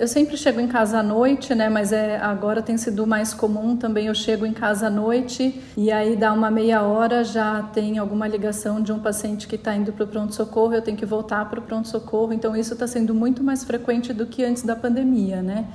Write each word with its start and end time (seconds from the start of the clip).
Eu 0.00 0.06
sempre 0.06 0.36
chego 0.36 0.60
em 0.60 0.68
casa 0.68 1.00
à 1.00 1.02
noite, 1.02 1.52
né? 1.56 1.68
Mas 1.68 1.90
é, 1.90 2.18
agora 2.18 2.62
tem 2.62 2.76
sido 2.76 3.04
mais 3.04 3.34
comum 3.34 3.76
também. 3.76 4.06
Eu 4.06 4.14
chego 4.14 4.46
em 4.46 4.52
casa 4.52 4.86
à 4.86 4.90
noite 4.90 5.60
e 5.76 5.90
aí 5.90 6.14
dá 6.14 6.32
uma 6.32 6.52
meia 6.52 6.82
hora 6.82 7.24
já 7.24 7.64
tem 7.64 7.98
alguma 7.98 8.28
ligação 8.28 8.80
de 8.80 8.92
um 8.92 9.00
paciente 9.00 9.48
que 9.48 9.56
está 9.56 9.74
indo 9.74 9.92
para 9.92 10.04
o 10.04 10.06
pronto-socorro. 10.06 10.72
Eu 10.72 10.82
tenho 10.82 10.96
que 10.96 11.04
voltar 11.04 11.50
para 11.50 11.58
o 11.58 11.62
pronto-socorro. 11.62 12.32
Então 12.32 12.54
isso 12.54 12.74
está 12.74 12.86
sendo 12.86 13.12
muito 13.12 13.42
mais 13.42 13.64
frequente 13.64 14.12
do 14.12 14.24
que 14.24 14.44
antes 14.44 14.62
da 14.62 14.76
pandemia, 14.76 15.42
né? 15.42 15.66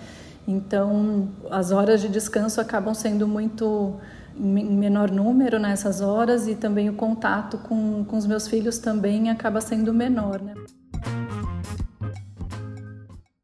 Então 0.48 1.28
as 1.52 1.72
horas 1.72 2.00
de 2.00 2.08
descanso 2.08 2.62
acabam 2.62 2.94
sendo 2.94 3.28
muito 3.28 4.00
em 4.38 4.78
menor 4.78 5.12
número 5.12 5.60
nessas 5.60 6.00
horas 6.00 6.48
e 6.48 6.56
também 6.56 6.90
o 6.90 6.94
contato 6.94 7.58
com, 7.58 8.06
com 8.06 8.16
os 8.16 8.26
meus 8.26 8.48
filhos 8.48 8.78
também 8.78 9.30
acaba 9.30 9.60
sendo 9.60 9.94
menor, 9.94 10.42
né? 10.42 10.54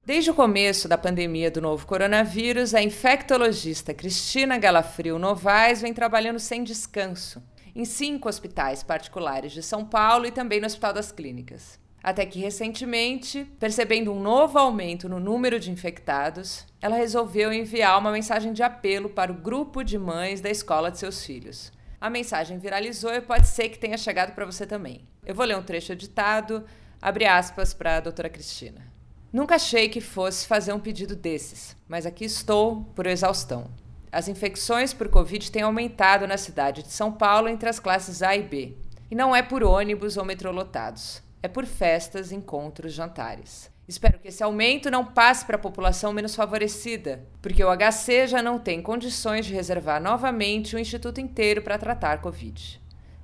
Desde 0.09 0.31
o 0.31 0.33
começo 0.33 0.87
da 0.87 0.97
pandemia 0.97 1.51
do 1.51 1.61
novo 1.61 1.85
coronavírus, 1.85 2.73
a 2.73 2.81
infectologista 2.81 3.93
Cristina 3.93 4.57
Galafrio 4.57 5.19
Novaes 5.19 5.83
vem 5.83 5.93
trabalhando 5.93 6.39
sem 6.39 6.63
descanso 6.63 7.43
em 7.75 7.85
cinco 7.85 8.27
hospitais 8.27 8.81
particulares 8.81 9.51
de 9.51 9.61
São 9.61 9.85
Paulo 9.85 10.25
e 10.25 10.31
também 10.31 10.59
no 10.59 10.65
Hospital 10.65 10.93
das 10.93 11.11
Clínicas. 11.11 11.79
Até 12.01 12.25
que 12.25 12.39
recentemente, 12.39 13.45
percebendo 13.59 14.11
um 14.11 14.19
novo 14.19 14.57
aumento 14.57 15.07
no 15.07 15.19
número 15.19 15.59
de 15.59 15.69
infectados, 15.69 16.65
ela 16.81 16.95
resolveu 16.95 17.53
enviar 17.53 17.99
uma 17.99 18.11
mensagem 18.11 18.51
de 18.51 18.63
apelo 18.63 19.09
para 19.09 19.31
o 19.31 19.35
grupo 19.35 19.83
de 19.83 19.99
mães 19.99 20.41
da 20.41 20.49
escola 20.49 20.89
de 20.89 20.97
seus 20.97 21.23
filhos. 21.23 21.71
A 22.01 22.09
mensagem 22.09 22.57
viralizou 22.57 23.13
e 23.13 23.21
pode 23.21 23.47
ser 23.47 23.69
que 23.69 23.77
tenha 23.77 23.95
chegado 23.95 24.33
para 24.33 24.47
você 24.47 24.65
também. 24.65 25.07
Eu 25.23 25.35
vou 25.35 25.45
ler 25.45 25.55
um 25.55 25.61
trecho 25.61 25.91
editado, 25.91 26.65
abre 26.99 27.27
aspas 27.27 27.75
para 27.75 27.97
a 27.97 27.99
doutora 27.99 28.27
Cristina. 28.27 28.88
Nunca 29.31 29.55
achei 29.55 29.87
que 29.89 30.01
fosse 30.01 30.47
fazer 30.47 30.73
um 30.73 30.79
pedido 30.79 31.15
desses, 31.15 31.75
mas 31.87 32.07
aqui 32.07 32.25
estou 32.25 32.83
por 32.95 33.05
exaustão. 33.05 33.69
As 34.11 34.27
infecções 34.27 34.91
por 34.91 35.07
Covid 35.07 35.51
têm 35.51 35.61
aumentado 35.61 36.25
na 36.25 36.35
cidade 36.35 36.81
de 36.81 36.91
São 36.91 37.11
Paulo 37.11 37.47
entre 37.47 37.69
as 37.69 37.79
classes 37.79 38.23
A 38.23 38.35
e 38.35 38.41
B. 38.41 38.75
E 39.11 39.13
não 39.13 39.35
é 39.35 39.43
por 39.43 39.63
ônibus 39.63 40.17
ou 40.17 40.25
metrô 40.25 40.51
lotados, 40.51 41.21
é 41.43 41.47
por 41.47 41.67
festas, 41.67 42.31
encontros, 42.31 42.91
jantares. 42.91 43.69
Espero 43.87 44.17
que 44.17 44.29
esse 44.29 44.43
aumento 44.43 44.89
não 44.89 45.05
passe 45.05 45.45
para 45.45 45.57
a 45.57 45.59
população 45.59 46.11
menos 46.11 46.35
favorecida, 46.35 47.23
porque 47.39 47.63
o 47.63 47.69
HC 47.75 48.27
já 48.27 48.41
não 48.41 48.57
tem 48.57 48.81
condições 48.81 49.45
de 49.45 49.53
reservar 49.53 50.01
novamente 50.01 50.75
o 50.75 50.79
instituto 50.79 51.21
inteiro 51.21 51.61
para 51.61 51.77
tratar 51.77 52.21
Covid. 52.21 52.81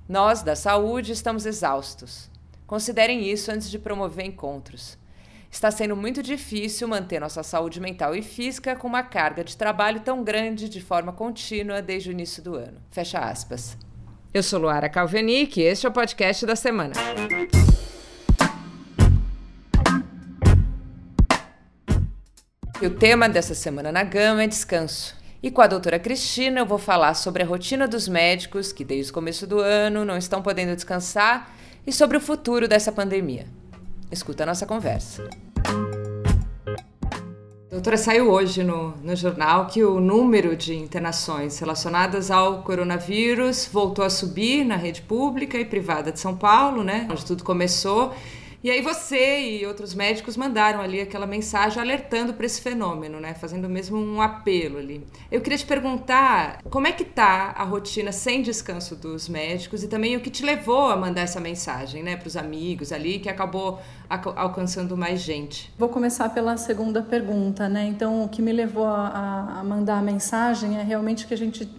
Nós, 0.07 0.43
da 0.43 0.55
saúde, 0.55 1.11
estamos 1.11 1.47
exaustos. 1.47 2.29
Considerem 2.67 3.27
isso 3.27 3.51
antes 3.51 3.71
de 3.71 3.79
promover 3.79 4.25
encontros. 4.25 4.97
Está 5.55 5.71
sendo 5.71 5.95
muito 5.95 6.21
difícil 6.21 6.85
manter 6.85 7.17
nossa 7.17 7.41
saúde 7.41 7.79
mental 7.79 8.13
e 8.13 8.21
física 8.21 8.75
com 8.75 8.89
uma 8.89 9.01
carga 9.01 9.41
de 9.41 9.55
trabalho 9.55 10.01
tão 10.01 10.21
grande 10.21 10.67
de 10.67 10.81
forma 10.81 11.13
contínua 11.13 11.81
desde 11.81 12.09
o 12.09 12.11
início 12.11 12.43
do 12.43 12.55
ano. 12.55 12.81
Fecha 12.91 13.19
aspas. 13.19 13.77
Eu 14.33 14.43
sou 14.43 14.59
Luara 14.59 14.89
Calvenic 14.89 15.61
e 15.61 15.63
este 15.63 15.85
é 15.85 15.89
o 15.89 15.93
podcast 15.93 16.45
da 16.45 16.57
semana. 16.57 16.93
E 22.81 22.85
o 22.85 22.93
tema 22.93 23.29
dessa 23.29 23.55
semana 23.55 23.93
na 23.93 24.03
Gama 24.03 24.43
é 24.43 24.47
descanso. 24.47 25.15
E 25.41 25.49
com 25.49 25.61
a 25.61 25.67
doutora 25.67 25.97
Cristina 25.97 26.59
eu 26.59 26.65
vou 26.65 26.77
falar 26.77 27.13
sobre 27.13 27.43
a 27.43 27.45
rotina 27.45 27.87
dos 27.87 28.09
médicos 28.09 28.73
que 28.73 28.83
desde 28.83 29.09
o 29.09 29.13
começo 29.13 29.47
do 29.47 29.61
ano 29.61 30.03
não 30.03 30.17
estão 30.17 30.41
podendo 30.41 30.75
descansar 30.75 31.49
e 31.87 31.93
sobre 31.93 32.17
o 32.17 32.21
futuro 32.21 32.67
dessa 32.67 32.91
pandemia. 32.91 33.45
Escuta 34.11 34.43
a 34.43 34.45
nossa 34.45 34.65
conversa. 34.65 35.27
Doutora, 37.69 37.97
saiu 37.97 38.31
hoje 38.31 38.63
no, 38.63 38.95
no 39.03 39.15
jornal 39.15 39.67
que 39.67 39.83
o 39.83 39.99
número 39.99 40.55
de 40.55 40.75
internações 40.75 41.59
relacionadas 41.59 42.31
ao 42.31 42.63
coronavírus 42.63 43.69
voltou 43.71 44.05
a 44.05 44.09
subir 44.09 44.63
na 44.63 44.77
rede 44.77 45.01
pública 45.01 45.57
e 45.57 45.65
privada 45.65 46.09
de 46.11 46.19
São 46.19 46.37
Paulo, 46.37 46.83
né? 46.83 47.05
Onde 47.11 47.25
tudo 47.25 47.43
começou. 47.43 48.13
E 48.65 48.71
aí 48.71 48.81
você 48.81 49.41
e 49.41 49.65
outros 49.67 49.93
médicos 49.93 50.35
mandaram 50.35 50.81
ali 50.81 50.99
aquela 50.99 51.27
mensagem 51.27 51.79
alertando 51.79 52.33
para 52.33 52.47
esse 52.47 52.59
fenômeno, 52.59 53.19
né? 53.19 53.35
Fazendo 53.35 53.69
mesmo 53.69 53.95
um 53.95 54.19
apelo 54.19 54.79
ali. 54.79 55.05
Eu 55.31 55.39
queria 55.39 55.55
te 55.55 55.67
perguntar 55.67 56.63
como 56.67 56.87
é 56.87 56.91
que 56.91 57.05
tá 57.05 57.53
a 57.55 57.63
rotina 57.63 58.11
sem 58.11 58.41
descanso 58.41 58.95
dos 58.95 59.29
médicos 59.29 59.83
e 59.83 59.87
também 59.87 60.15
o 60.15 60.19
que 60.19 60.31
te 60.31 60.43
levou 60.43 60.89
a 60.89 60.97
mandar 60.97 61.21
essa 61.21 61.39
mensagem, 61.39 62.01
né, 62.01 62.17
para 62.17 62.27
os 62.27 62.35
amigos 62.35 62.91
ali, 62.91 63.19
que 63.19 63.29
acabou 63.29 63.79
alcançando 64.09 64.97
mais 64.97 65.21
gente. 65.21 65.71
Vou 65.77 65.89
começar 65.89 66.29
pela 66.29 66.57
segunda 66.57 67.03
pergunta, 67.03 67.69
né? 67.69 67.85
Então, 67.85 68.23
o 68.23 68.29
que 68.29 68.41
me 68.41 68.51
levou 68.51 68.87
a, 68.87 69.59
a 69.59 69.63
mandar 69.63 69.99
a 69.99 70.01
mensagem 70.01 70.79
é 70.79 70.81
realmente 70.81 71.27
que 71.27 71.35
a 71.35 71.37
gente 71.37 71.69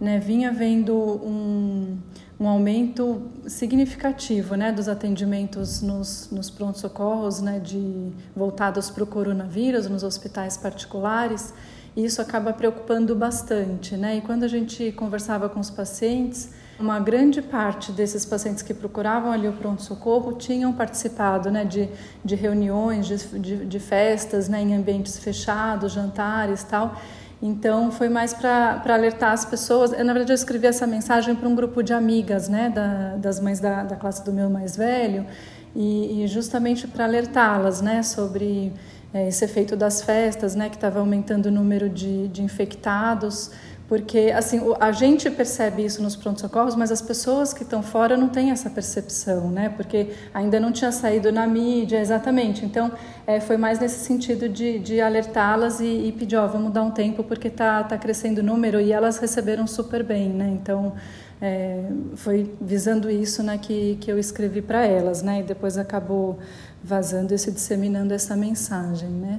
né, 0.00 0.18
vinha 0.18 0.52
vendo 0.52 0.94
um 0.94 1.98
um 2.38 2.46
aumento 2.46 3.22
significativo 3.46 4.56
né, 4.56 4.70
dos 4.70 4.88
atendimentos 4.88 5.80
nos, 5.80 6.28
nos 6.30 6.50
prontos-socorros 6.50 7.40
né, 7.40 7.58
de, 7.58 8.12
voltados 8.34 8.90
para 8.90 9.02
o 9.02 9.06
coronavírus, 9.06 9.88
nos 9.88 10.02
hospitais 10.02 10.56
particulares, 10.56 11.54
e 11.96 12.04
isso 12.04 12.20
acaba 12.20 12.52
preocupando 12.52 13.16
bastante. 13.16 13.96
Né? 13.96 14.18
E 14.18 14.20
quando 14.20 14.44
a 14.44 14.48
gente 14.48 14.92
conversava 14.92 15.48
com 15.48 15.58
os 15.58 15.70
pacientes, 15.70 16.50
uma 16.78 17.00
grande 17.00 17.40
parte 17.40 17.90
desses 17.90 18.26
pacientes 18.26 18.62
que 18.62 18.74
procuravam 18.74 19.32
ali 19.32 19.48
o 19.48 19.52
pronto-socorro 19.54 20.34
tinham 20.34 20.74
participado 20.74 21.50
né, 21.50 21.64
de, 21.64 21.88
de 22.22 22.34
reuniões, 22.34 23.06
de, 23.06 23.16
de, 23.38 23.64
de 23.64 23.80
festas 23.80 24.46
né, 24.46 24.60
em 24.60 24.74
ambientes 24.74 25.18
fechados, 25.18 25.92
jantares 25.92 26.62
tal, 26.64 27.00
então 27.42 27.90
foi 27.90 28.08
mais 28.08 28.32
para 28.32 28.82
alertar 28.86 29.32
as 29.32 29.44
pessoas. 29.44 29.92
Eu, 29.92 30.04
na 30.04 30.12
verdade, 30.12 30.32
eu 30.32 30.34
escrevi 30.34 30.66
essa 30.66 30.86
mensagem 30.86 31.34
para 31.34 31.48
um 31.48 31.54
grupo 31.54 31.82
de 31.82 31.92
amigas, 31.92 32.48
né, 32.48 32.70
da, 32.70 33.16
das 33.16 33.40
mães 33.40 33.60
da, 33.60 33.82
da 33.84 33.96
classe 33.96 34.24
do 34.24 34.32
meu 34.32 34.48
mais 34.48 34.76
velho, 34.76 35.26
e, 35.74 36.22
e 36.22 36.26
justamente 36.26 36.86
para 36.88 37.04
alertá-las, 37.04 37.82
né, 37.82 38.02
sobre 38.02 38.72
é, 39.12 39.28
esse 39.28 39.44
efeito 39.44 39.76
das 39.76 40.00
festas, 40.02 40.54
né, 40.54 40.68
que 40.70 40.76
estava 40.76 40.98
aumentando 40.98 41.46
o 41.46 41.50
número 41.50 41.88
de, 41.88 42.28
de 42.28 42.42
infectados. 42.42 43.50
Porque, 43.88 44.32
assim, 44.34 44.60
a 44.80 44.90
gente 44.90 45.30
percebe 45.30 45.84
isso 45.84 46.02
nos 46.02 46.16
pronto-socorros, 46.16 46.74
mas 46.74 46.90
as 46.90 47.00
pessoas 47.00 47.54
que 47.54 47.62
estão 47.62 47.84
fora 47.84 48.16
não 48.16 48.28
têm 48.28 48.50
essa 48.50 48.68
percepção, 48.68 49.48
né? 49.48 49.68
Porque 49.68 50.10
ainda 50.34 50.58
não 50.58 50.72
tinha 50.72 50.90
saído 50.90 51.30
na 51.30 51.46
mídia, 51.46 52.00
exatamente. 52.00 52.64
Então, 52.64 52.90
é, 53.26 53.38
foi 53.38 53.56
mais 53.56 53.78
nesse 53.78 54.04
sentido 54.04 54.48
de, 54.48 54.80
de 54.80 55.00
alertá-las 55.00 55.78
e, 55.78 55.84
e, 55.84 56.12
pedir, 56.12 56.36
ó, 56.36 56.48
vamos 56.48 56.72
dar 56.72 56.82
um 56.82 56.90
tempo 56.90 57.22
porque 57.22 57.48
tá, 57.48 57.84
tá 57.84 57.96
crescendo 57.96 58.38
o 58.38 58.42
número 58.42 58.80
e 58.80 58.92
elas 58.92 59.18
receberam 59.18 59.68
super 59.68 60.02
bem, 60.02 60.30
né? 60.30 60.48
Então, 60.48 60.92
é, 61.40 61.84
foi 62.16 62.52
visando 62.60 63.08
isso 63.08 63.40
né, 63.42 63.56
que, 63.56 63.98
que 64.00 64.10
eu 64.10 64.18
escrevi 64.18 64.62
para 64.62 64.84
elas, 64.84 65.22
né? 65.22 65.40
E 65.40 65.42
depois 65.44 65.78
acabou 65.78 66.40
vazando 66.82 67.32
e 67.32 67.38
se 67.38 67.52
disseminando 67.52 68.12
essa 68.12 68.34
mensagem, 68.34 69.10
né? 69.10 69.38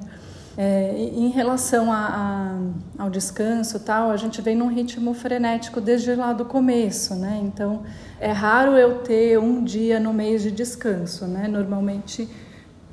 É, 0.59 0.91
em 1.13 1.29
relação 1.29 1.91
a, 1.93 2.57
a, 2.97 3.03
ao 3.03 3.11
descanso 3.11 3.79
tal, 3.79 4.09
a 4.09 4.17
gente 4.17 4.41
vem 4.41 4.55
num 4.55 4.69
ritmo 4.69 5.13
frenético 5.13 5.79
desde 5.79 6.15
lá 6.15 6.33
do 6.33 6.45
começo, 6.45 7.13
né? 7.13 7.39
Então 7.43 7.83
é 8.19 8.31
raro 8.31 8.75
eu 8.75 9.03
ter 9.03 9.37
um 9.37 9.63
dia 9.63 9.99
no 9.99 10.11
mês 10.11 10.41
de 10.41 10.49
descanso, 10.49 11.27
né? 11.27 11.47
Normalmente 11.47 12.27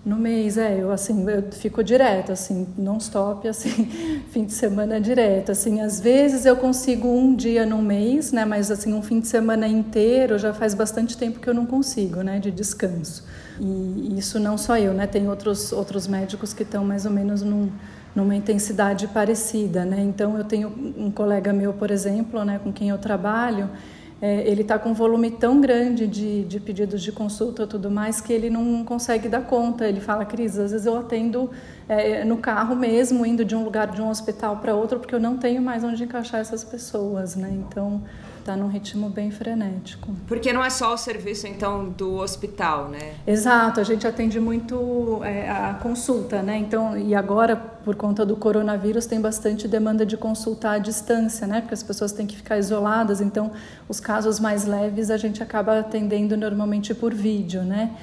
no 0.04 0.16
mês, 0.16 0.58
é, 0.58 0.82
eu 0.82 0.92
assim, 0.92 1.28
eu 1.28 1.50
fico 1.52 1.82
direto, 1.82 2.30
assim, 2.30 2.66
non 2.76 2.98
stop, 2.98 3.48
assim, 3.48 3.86
fim 4.30 4.44
de 4.44 4.52
semana 4.52 5.00
direto, 5.00 5.50
assim, 5.50 5.80
às 5.80 5.98
vezes 5.98 6.44
eu 6.44 6.56
consigo 6.56 7.08
um 7.08 7.34
dia 7.34 7.64
no 7.64 7.80
mês, 7.80 8.30
né, 8.30 8.44
mas 8.44 8.70
assim, 8.70 8.92
um 8.92 9.02
fim 9.02 9.20
de 9.20 9.28
semana 9.28 9.66
inteiro 9.66 10.38
já 10.38 10.52
faz 10.52 10.74
bastante 10.74 11.16
tempo 11.16 11.40
que 11.40 11.48
eu 11.48 11.54
não 11.54 11.64
consigo, 11.64 12.22
né, 12.22 12.38
de 12.38 12.50
descanso. 12.50 13.24
E 13.60 14.18
isso 14.18 14.40
não 14.40 14.58
só 14.58 14.76
eu, 14.76 14.92
né? 14.92 15.06
Tem 15.06 15.28
outros, 15.28 15.72
outros 15.72 16.08
médicos 16.08 16.52
que 16.52 16.64
estão 16.64 16.84
mais 16.84 17.06
ou 17.06 17.12
menos 17.12 17.42
num, 17.42 17.70
numa 18.14 18.34
intensidade 18.34 19.06
parecida, 19.08 19.84
né? 19.84 20.00
Então, 20.00 20.36
eu 20.36 20.44
tenho 20.44 20.72
um 20.96 21.10
colega 21.10 21.52
meu, 21.52 21.72
por 21.72 21.90
exemplo, 21.90 22.44
né, 22.44 22.60
com 22.62 22.72
quem 22.72 22.88
eu 22.88 22.98
trabalho, 22.98 23.70
é, 24.22 24.48
ele 24.48 24.62
está 24.62 24.78
com 24.78 24.90
um 24.90 24.94
volume 24.94 25.30
tão 25.30 25.60
grande 25.60 26.06
de, 26.06 26.44
de 26.44 26.60
pedidos 26.60 27.02
de 27.02 27.12
consulta 27.12 27.64
e 27.64 27.66
tudo 27.66 27.90
mais 27.90 28.20
que 28.20 28.32
ele 28.32 28.48
não 28.48 28.84
consegue 28.84 29.28
dar 29.28 29.42
conta. 29.42 29.86
Ele 29.86 30.00
fala, 30.00 30.24
Cris, 30.24 30.58
às 30.58 30.70
vezes 30.70 30.86
eu 30.86 30.96
atendo 30.96 31.50
é, 31.88 32.24
no 32.24 32.38
carro 32.38 32.74
mesmo, 32.74 33.26
indo 33.26 33.44
de 33.44 33.54
um 33.54 33.64
lugar 33.64 33.88
de 33.88 34.00
um 34.00 34.08
hospital 34.08 34.56
para 34.58 34.74
outro, 34.74 34.98
porque 34.98 35.14
eu 35.14 35.20
não 35.20 35.36
tenho 35.36 35.60
mais 35.60 35.84
onde 35.84 36.04
encaixar 36.04 36.40
essas 36.40 36.64
pessoas, 36.64 37.36
né? 37.36 37.50
Então, 37.50 38.02
está 38.44 38.54
num 38.54 38.68
ritmo 38.68 39.08
bem 39.08 39.30
frenético. 39.30 40.14
Porque 40.26 40.52
não 40.52 40.62
é 40.62 40.68
só 40.68 40.92
o 40.92 40.98
serviço 40.98 41.46
então 41.46 41.88
do 41.88 42.16
hospital, 42.16 42.90
né? 42.90 43.14
Exato, 43.26 43.80
a 43.80 43.84
gente 43.84 44.06
atende 44.06 44.38
muito 44.38 45.20
é, 45.24 45.48
a 45.48 45.74
consulta, 45.82 46.42
né? 46.42 46.58
Então, 46.58 46.96
e 46.96 47.14
agora 47.14 47.56
por 47.56 47.96
conta 47.96 48.24
do 48.24 48.36
coronavírus 48.36 49.06
tem 49.06 49.20
bastante 49.20 49.66
demanda 49.66 50.04
de 50.04 50.16
consulta 50.18 50.70
à 50.70 50.78
distância, 50.78 51.46
né? 51.46 51.62
Porque 51.62 51.74
as 51.74 51.82
pessoas 51.82 52.12
têm 52.12 52.26
que 52.26 52.36
ficar 52.36 52.58
isoladas, 52.58 53.22
então 53.22 53.50
os 53.88 53.98
casos 53.98 54.38
mais 54.38 54.66
leves 54.66 55.10
a 55.10 55.16
gente 55.16 55.42
acaba 55.42 55.78
atendendo 55.78 56.36
normalmente 56.36 56.94
por 56.94 57.14
vídeo, 57.14 57.62
né? 57.62 57.96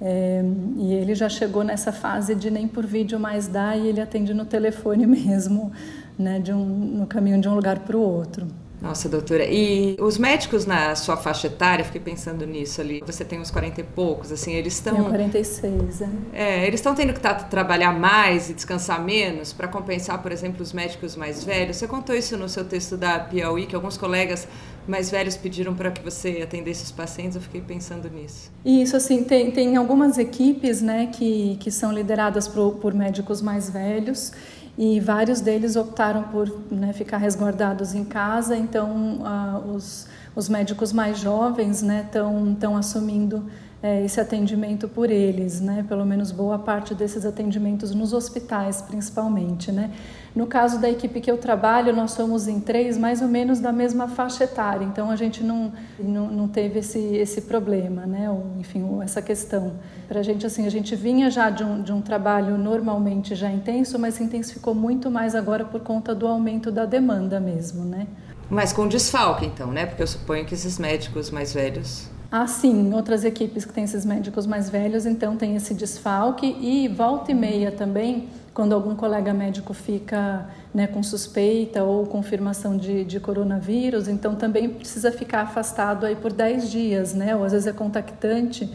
É, 0.00 0.44
e 0.76 0.94
ele 0.94 1.12
já 1.12 1.28
chegou 1.28 1.64
nessa 1.64 1.90
fase 1.90 2.36
de 2.36 2.52
nem 2.52 2.68
por 2.68 2.86
vídeo 2.86 3.18
mais 3.18 3.48
dar 3.48 3.76
e 3.76 3.88
ele 3.88 4.00
atende 4.00 4.32
no 4.32 4.44
telefone 4.44 5.04
mesmo, 5.08 5.72
né, 6.16 6.38
de 6.38 6.52
um, 6.52 6.64
no 6.64 7.06
caminho 7.08 7.40
de 7.40 7.48
um 7.48 7.54
lugar 7.56 7.80
para 7.80 7.96
o 7.96 8.00
outro. 8.00 8.46
Nossa, 8.80 9.08
doutora. 9.08 9.44
E 9.44 9.96
os 10.00 10.18
médicos 10.18 10.64
na 10.64 10.94
sua 10.94 11.16
faixa 11.16 11.48
etária, 11.48 11.84
fiquei 11.84 12.00
pensando 12.00 12.46
nisso 12.46 12.80
ali. 12.80 13.02
Você 13.04 13.24
tem 13.24 13.40
uns 13.40 13.50
40 13.50 13.80
e 13.80 13.84
poucos, 13.84 14.30
assim, 14.30 14.52
eles 14.52 14.74
estão. 14.74 14.94
Tenho 14.94 15.08
46, 15.08 16.00
é. 16.00 16.08
É, 16.32 16.66
eles 16.66 16.78
estão 16.78 16.94
tendo 16.94 17.12
que 17.12 17.20
tá, 17.20 17.34
trabalhar 17.34 17.92
mais 17.92 18.48
e 18.50 18.54
descansar 18.54 19.02
menos 19.02 19.52
para 19.52 19.66
compensar, 19.66 20.22
por 20.22 20.30
exemplo, 20.30 20.62
os 20.62 20.72
médicos 20.72 21.16
mais 21.16 21.42
velhos. 21.42 21.76
Você 21.76 21.88
contou 21.88 22.14
isso 22.14 22.36
no 22.36 22.48
seu 22.48 22.64
texto 22.64 22.96
da 22.96 23.18
Piauí, 23.18 23.66
que 23.66 23.74
alguns 23.74 23.96
colegas 23.96 24.46
mais 24.86 25.10
velhos 25.10 25.36
pediram 25.36 25.74
para 25.74 25.90
que 25.90 26.02
você 26.02 26.40
atendesse 26.42 26.84
os 26.84 26.92
pacientes. 26.92 27.34
Eu 27.34 27.42
fiquei 27.42 27.60
pensando 27.60 28.08
nisso. 28.08 28.50
Isso, 28.64 28.96
assim, 28.96 29.24
tem, 29.24 29.50
tem 29.50 29.76
algumas 29.76 30.18
equipes, 30.18 30.80
né, 30.80 31.10
que, 31.12 31.56
que 31.60 31.70
são 31.70 31.92
lideradas 31.92 32.46
por, 32.46 32.76
por 32.76 32.94
médicos 32.94 33.42
mais 33.42 33.68
velhos 33.68 34.32
e 34.78 35.00
vários 35.00 35.40
deles 35.40 35.74
optaram 35.74 36.22
por 36.22 36.48
né, 36.70 36.92
ficar 36.92 37.16
resguardados 37.16 37.94
em 37.94 38.04
casa, 38.04 38.56
então 38.56 39.22
ah, 39.24 39.60
os, 39.74 40.06
os 40.36 40.48
médicos 40.48 40.92
mais 40.92 41.18
jovens 41.18 41.82
estão 41.82 42.44
né, 42.44 42.56
assumindo 42.78 43.44
é, 43.82 44.04
esse 44.04 44.20
atendimento 44.20 44.88
por 44.88 45.10
eles, 45.10 45.60
né? 45.60 45.84
Pelo 45.88 46.04
menos 46.04 46.32
boa 46.32 46.58
parte 46.58 46.94
desses 46.94 47.24
atendimentos 47.24 47.94
nos 47.94 48.12
hospitais, 48.12 48.82
principalmente, 48.82 49.70
né? 49.70 49.90
No 50.38 50.46
caso 50.46 50.78
da 50.80 50.88
equipe 50.88 51.20
que 51.20 51.28
eu 51.28 51.36
trabalho, 51.36 51.92
nós 51.92 52.12
somos 52.12 52.46
em 52.46 52.60
três, 52.60 52.96
mais 52.96 53.20
ou 53.20 53.26
menos 53.26 53.58
da 53.58 53.72
mesma 53.72 54.06
faixa 54.06 54.44
etária, 54.44 54.84
então 54.84 55.10
a 55.10 55.16
gente 55.16 55.42
não, 55.42 55.72
não, 55.98 56.28
não 56.28 56.46
teve 56.46 56.78
esse, 56.78 57.00
esse 57.16 57.40
problema, 57.42 58.06
né? 58.06 58.30
Ou, 58.30 58.52
enfim, 58.56 58.86
essa 59.02 59.20
questão. 59.20 59.72
Para 60.06 60.20
a 60.20 60.22
gente, 60.22 60.46
assim, 60.46 60.64
a 60.64 60.70
gente 60.70 60.94
vinha 60.94 61.28
já 61.28 61.50
de 61.50 61.64
um, 61.64 61.82
de 61.82 61.92
um 61.92 62.00
trabalho 62.00 62.56
normalmente 62.56 63.34
já 63.34 63.50
intenso, 63.50 63.98
mas 63.98 64.14
se 64.14 64.22
intensificou 64.22 64.76
muito 64.76 65.10
mais 65.10 65.34
agora 65.34 65.64
por 65.64 65.80
conta 65.80 66.14
do 66.14 66.24
aumento 66.28 66.70
da 66.70 66.86
demanda 66.86 67.40
mesmo, 67.40 67.84
né? 67.84 68.06
Mas 68.48 68.72
com 68.72 68.86
desfalque, 68.86 69.44
então, 69.44 69.72
né? 69.72 69.86
Porque 69.86 70.04
eu 70.04 70.06
suponho 70.06 70.44
que 70.44 70.54
esses 70.54 70.78
médicos 70.78 71.32
mais 71.32 71.52
velhos 71.52 72.08
ah, 72.30 72.46
sim, 72.46 72.92
outras 72.92 73.24
equipes 73.24 73.64
que 73.64 73.72
têm 73.72 73.84
esses 73.84 74.04
médicos 74.04 74.46
mais 74.46 74.68
velhos, 74.68 75.06
então 75.06 75.36
tem 75.36 75.56
esse 75.56 75.72
desfalque 75.72 76.46
e 76.60 76.86
volta 76.86 77.32
e 77.32 77.34
meia 77.34 77.72
também, 77.72 78.28
quando 78.52 78.74
algum 78.74 78.94
colega 78.94 79.32
médico 79.32 79.72
fica 79.72 80.46
né, 80.74 80.86
com 80.86 81.02
suspeita 81.02 81.82
ou 81.84 82.04
confirmação 82.06 82.76
de, 82.76 83.02
de 83.04 83.18
coronavírus, 83.18 84.08
então 84.08 84.34
também 84.34 84.68
precisa 84.68 85.10
ficar 85.10 85.42
afastado 85.42 86.04
aí 86.04 86.16
por 86.16 86.32
10 86.32 86.70
dias, 86.70 87.14
né? 87.14 87.34
Ou 87.34 87.44
às 87.44 87.52
vezes 87.52 87.66
é 87.66 87.72
contactante 87.72 88.68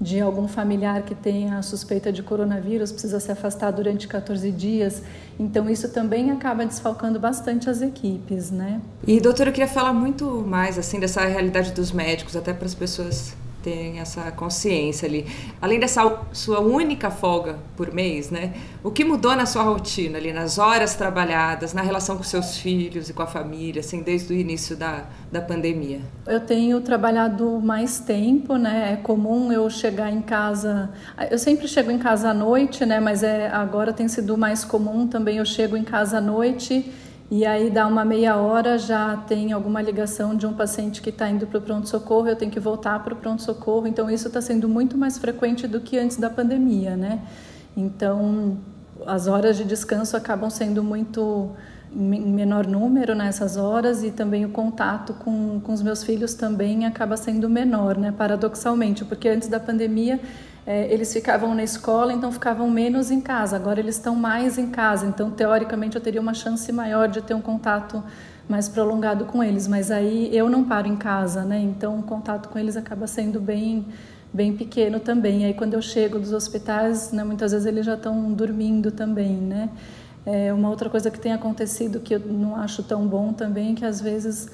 de 0.00 0.18
algum 0.18 0.48
familiar 0.48 1.02
que 1.02 1.14
tenha 1.14 1.60
suspeita 1.62 2.10
de 2.10 2.22
coronavírus, 2.22 2.90
precisa 2.90 3.20
se 3.20 3.30
afastar 3.30 3.70
durante 3.70 4.08
14 4.08 4.50
dias. 4.50 5.02
Então, 5.38 5.68
isso 5.68 5.90
também 5.90 6.30
acaba 6.30 6.64
desfalcando 6.64 7.20
bastante 7.20 7.68
as 7.68 7.82
equipes, 7.82 8.50
né? 8.50 8.80
E, 9.06 9.20
doutora, 9.20 9.50
eu 9.50 9.52
queria 9.52 9.68
falar 9.68 9.92
muito 9.92 10.26
mais, 10.46 10.78
assim, 10.78 10.98
dessa 10.98 11.24
realidade 11.26 11.72
dos 11.72 11.92
médicos, 11.92 12.34
até 12.34 12.54
para 12.54 12.66
as 12.66 12.74
pessoas 12.74 13.34
tem 13.62 13.98
essa 13.98 14.30
consciência 14.32 15.06
ali. 15.06 15.26
Além 15.60 15.78
dessa 15.78 16.20
sua 16.32 16.60
única 16.60 17.10
folga 17.10 17.58
por 17.76 17.92
mês, 17.92 18.30
né? 18.30 18.54
O 18.82 18.90
que 18.90 19.04
mudou 19.04 19.34
na 19.36 19.46
sua 19.46 19.62
rotina 19.62 20.18
ali, 20.18 20.32
nas 20.32 20.58
horas 20.58 20.94
trabalhadas, 20.94 21.72
na 21.72 21.82
relação 21.82 22.16
com 22.16 22.22
seus 22.22 22.56
filhos 22.56 23.08
e 23.08 23.12
com 23.12 23.22
a 23.22 23.26
família, 23.26 23.80
assim, 23.80 24.02
desde 24.02 24.32
o 24.32 24.36
início 24.36 24.76
da, 24.76 25.04
da 25.30 25.40
pandemia? 25.40 26.00
Eu 26.26 26.40
tenho 26.40 26.80
trabalhado 26.80 27.60
mais 27.60 28.00
tempo, 28.00 28.56
né? 28.56 28.94
É 28.94 28.96
comum 28.96 29.52
eu 29.52 29.68
chegar 29.68 30.10
em 30.10 30.22
casa. 30.22 30.90
Eu 31.30 31.38
sempre 31.38 31.68
chego 31.68 31.90
em 31.90 31.98
casa 31.98 32.30
à 32.30 32.34
noite, 32.34 32.84
né? 32.86 33.00
Mas 33.00 33.22
é, 33.22 33.48
agora 33.48 33.92
tem 33.92 34.08
sido 34.08 34.36
mais 34.36 34.64
comum 34.64 35.06
também. 35.06 35.36
Eu 35.36 35.44
chego 35.44 35.76
em 35.76 35.84
casa 35.84 36.18
à 36.18 36.20
noite 36.20 36.90
e 37.30 37.46
aí 37.46 37.70
dá 37.70 37.86
uma 37.86 38.04
meia 38.04 38.36
hora, 38.36 38.76
já 38.76 39.16
tem 39.16 39.52
alguma 39.52 39.80
ligação 39.80 40.34
de 40.34 40.46
um 40.48 40.52
paciente 40.52 41.00
que 41.00 41.10
está 41.10 41.30
indo 41.30 41.46
para 41.46 41.58
o 41.58 41.62
pronto-socorro, 41.62 42.26
eu 42.26 42.34
tenho 42.34 42.50
que 42.50 42.58
voltar 42.58 42.98
para 43.04 43.14
o 43.14 43.16
pronto-socorro. 43.16 43.86
Então 43.86 44.10
isso 44.10 44.26
está 44.26 44.40
sendo 44.40 44.68
muito 44.68 44.98
mais 44.98 45.16
frequente 45.16 45.68
do 45.68 45.80
que 45.80 45.96
antes 45.96 46.16
da 46.16 46.28
pandemia, 46.28 46.96
né? 46.96 47.20
Então 47.76 48.58
as 49.06 49.28
horas 49.28 49.56
de 49.56 49.64
descanso 49.64 50.16
acabam 50.16 50.50
sendo 50.50 50.82
muito 50.82 51.50
em 51.92 52.32
menor 52.32 52.66
número 52.66 53.14
nessas 53.14 53.56
horas 53.56 54.02
e 54.02 54.10
também 54.10 54.44
o 54.44 54.50
contato 54.50 55.14
com, 55.14 55.60
com 55.60 55.72
os 55.72 55.82
meus 55.82 56.02
filhos 56.02 56.34
também 56.34 56.84
acaba 56.84 57.16
sendo 57.16 57.48
menor, 57.48 57.96
né? 57.96 58.10
Paradoxalmente, 58.10 59.04
porque 59.04 59.28
antes 59.28 59.46
da 59.46 59.60
pandemia 59.60 60.18
é, 60.66 60.92
eles 60.92 61.12
ficavam 61.12 61.54
na 61.54 61.62
escola, 61.62 62.12
então 62.12 62.30
ficavam 62.30 62.68
menos 62.70 63.10
em 63.10 63.20
casa. 63.20 63.56
Agora 63.56 63.80
eles 63.80 63.96
estão 63.96 64.14
mais 64.14 64.58
em 64.58 64.68
casa, 64.68 65.06
então 65.06 65.30
teoricamente 65.30 65.96
eu 65.96 66.02
teria 66.02 66.20
uma 66.20 66.34
chance 66.34 66.70
maior 66.72 67.08
de 67.08 67.22
ter 67.22 67.34
um 67.34 67.40
contato 67.40 68.02
mais 68.48 68.68
prolongado 68.68 69.24
com 69.24 69.42
eles. 69.42 69.66
Mas 69.66 69.90
aí 69.90 70.28
eu 70.36 70.50
não 70.50 70.64
paro 70.64 70.88
em 70.88 70.96
casa, 70.96 71.44
né? 71.44 71.58
Então 71.58 71.98
o 71.98 72.02
contato 72.02 72.48
com 72.48 72.58
eles 72.58 72.76
acaba 72.76 73.06
sendo 73.06 73.40
bem 73.40 73.86
bem 74.32 74.56
pequeno 74.56 75.00
também. 75.00 75.44
Aí 75.44 75.54
quando 75.54 75.74
eu 75.74 75.82
chego 75.82 76.18
dos 76.18 76.32
hospitais, 76.32 77.10
né, 77.10 77.24
muitas 77.24 77.50
vezes 77.50 77.66
eles 77.66 77.84
já 77.84 77.94
estão 77.94 78.32
dormindo 78.32 78.92
também, 78.92 79.36
né? 79.36 79.68
É, 80.24 80.52
uma 80.52 80.68
outra 80.68 80.88
coisa 80.90 81.10
que 81.10 81.18
tem 81.18 81.32
acontecido 81.32 81.98
que 81.98 82.14
eu 82.14 82.20
não 82.20 82.54
acho 82.54 82.82
tão 82.82 83.06
bom 83.06 83.32
também 83.32 83.72
é 83.72 83.74
que 83.74 83.84
às 83.84 84.00
vezes 84.00 84.48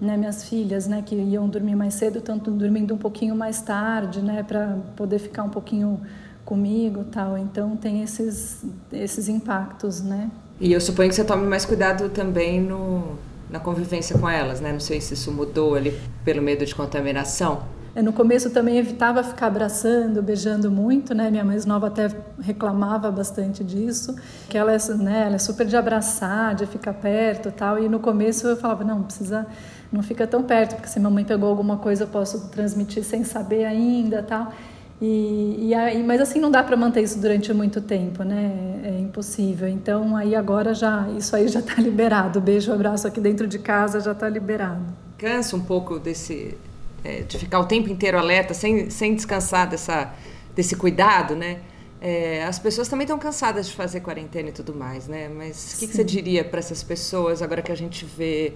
né, 0.00 0.16
minhas 0.16 0.44
filhas, 0.48 0.86
né, 0.86 1.02
que 1.04 1.14
iam 1.14 1.48
dormir 1.48 1.74
mais 1.74 1.94
cedo, 1.94 2.20
tanto 2.20 2.50
dormindo 2.50 2.94
um 2.94 2.98
pouquinho 2.98 3.34
mais 3.34 3.60
tarde, 3.62 4.20
né, 4.20 4.42
para 4.42 4.78
poder 4.94 5.18
ficar 5.18 5.42
um 5.42 5.48
pouquinho 5.48 6.00
comigo, 6.44 7.04
tal. 7.04 7.36
Então 7.36 7.76
tem 7.76 8.02
esses 8.02 8.64
esses 8.92 9.28
impactos, 9.28 10.00
né? 10.00 10.30
E 10.60 10.72
eu 10.72 10.80
suponho 10.80 11.08
que 11.08 11.14
você 11.14 11.24
tome 11.24 11.46
mais 11.46 11.64
cuidado 11.64 12.08
também 12.08 12.60
no 12.60 13.18
na 13.50 13.60
convivência 13.60 14.18
com 14.18 14.28
elas, 14.28 14.60
né? 14.60 14.72
Não 14.72 14.80
sei 14.80 15.00
se 15.00 15.14
isso 15.14 15.30
mudou 15.30 15.74
ali 15.74 15.98
pelo 16.24 16.42
medo 16.42 16.64
de 16.64 16.74
contaminação. 16.74 17.62
É, 17.94 18.02
no 18.02 18.12
começo 18.12 18.50
também 18.50 18.76
evitava 18.76 19.22
ficar 19.22 19.46
abraçando, 19.46 20.22
beijando 20.22 20.70
muito, 20.70 21.14
né? 21.14 21.30
Minha 21.30 21.44
mais 21.44 21.64
nova 21.64 21.86
até 21.86 22.10
reclamava 22.38 23.10
bastante 23.10 23.64
disso, 23.64 24.14
que 24.50 24.58
ela 24.58 24.72
é, 24.72 24.78
né, 24.98 25.24
ela 25.26 25.36
é 25.36 25.38
super 25.38 25.66
de 25.66 25.76
abraçar, 25.76 26.54
de 26.54 26.66
ficar 26.66 26.92
perto, 26.92 27.50
tal. 27.50 27.78
E 27.78 27.88
no 27.88 27.98
começo 27.98 28.46
eu 28.48 28.56
falava, 28.56 28.84
não, 28.84 29.02
precisa 29.02 29.46
não 29.92 30.02
fica 30.02 30.26
tão 30.26 30.42
perto, 30.42 30.74
porque 30.74 30.88
se 30.88 30.98
mamãe 30.98 31.24
pegou 31.24 31.48
alguma 31.48 31.76
coisa 31.76 32.04
eu 32.04 32.08
posso 32.08 32.48
transmitir 32.48 33.04
sem 33.04 33.24
saber 33.24 33.64
ainda, 33.64 34.22
tal. 34.22 34.52
E, 35.00 35.68
e 35.68 35.74
aí, 35.74 36.02
mas 36.02 36.20
assim 36.20 36.40
não 36.40 36.50
dá 36.50 36.62
para 36.62 36.76
manter 36.76 37.02
isso 37.02 37.20
durante 37.20 37.52
muito 37.52 37.80
tempo, 37.82 38.22
né? 38.22 38.80
É 38.82 38.98
impossível. 38.98 39.68
Então 39.68 40.16
aí 40.16 40.34
agora 40.34 40.74
já 40.74 41.06
isso 41.16 41.36
aí 41.36 41.48
já 41.48 41.60
está 41.60 41.74
liberado. 41.80 42.40
Beijo, 42.40 42.72
abraço 42.72 43.06
aqui 43.06 43.20
dentro 43.20 43.46
de 43.46 43.58
casa 43.58 44.00
já 44.00 44.12
está 44.12 44.28
liberado. 44.28 44.82
Cansa 45.18 45.54
um 45.56 45.60
pouco 45.60 45.98
desse 45.98 46.56
é, 47.04 47.22
de 47.22 47.38
ficar 47.38 47.60
o 47.60 47.66
tempo 47.66 47.90
inteiro 47.90 48.18
alerta, 48.18 48.54
sem, 48.54 48.90
sem 48.90 49.14
descansar 49.14 49.68
dessa 49.68 50.12
desse 50.54 50.74
cuidado, 50.74 51.36
né? 51.36 51.58
É, 52.00 52.44
as 52.44 52.58
pessoas 52.58 52.88
também 52.88 53.04
estão 53.04 53.18
cansadas 53.18 53.66
de 53.68 53.74
fazer 53.74 54.00
quarentena 54.00 54.48
e 54.48 54.52
tudo 54.52 54.74
mais, 54.74 55.06
né? 55.06 55.28
Mas 55.28 55.74
o 55.74 55.78
que, 55.78 55.86
que, 55.88 55.94
você 55.94 56.04
diria 56.04 56.42
para 56.44 56.58
essas 56.58 56.82
pessoas 56.82 57.42
agora 57.42 57.60
que 57.60 57.70
a 57.70 57.74
gente 57.74 58.04
vê 58.04 58.54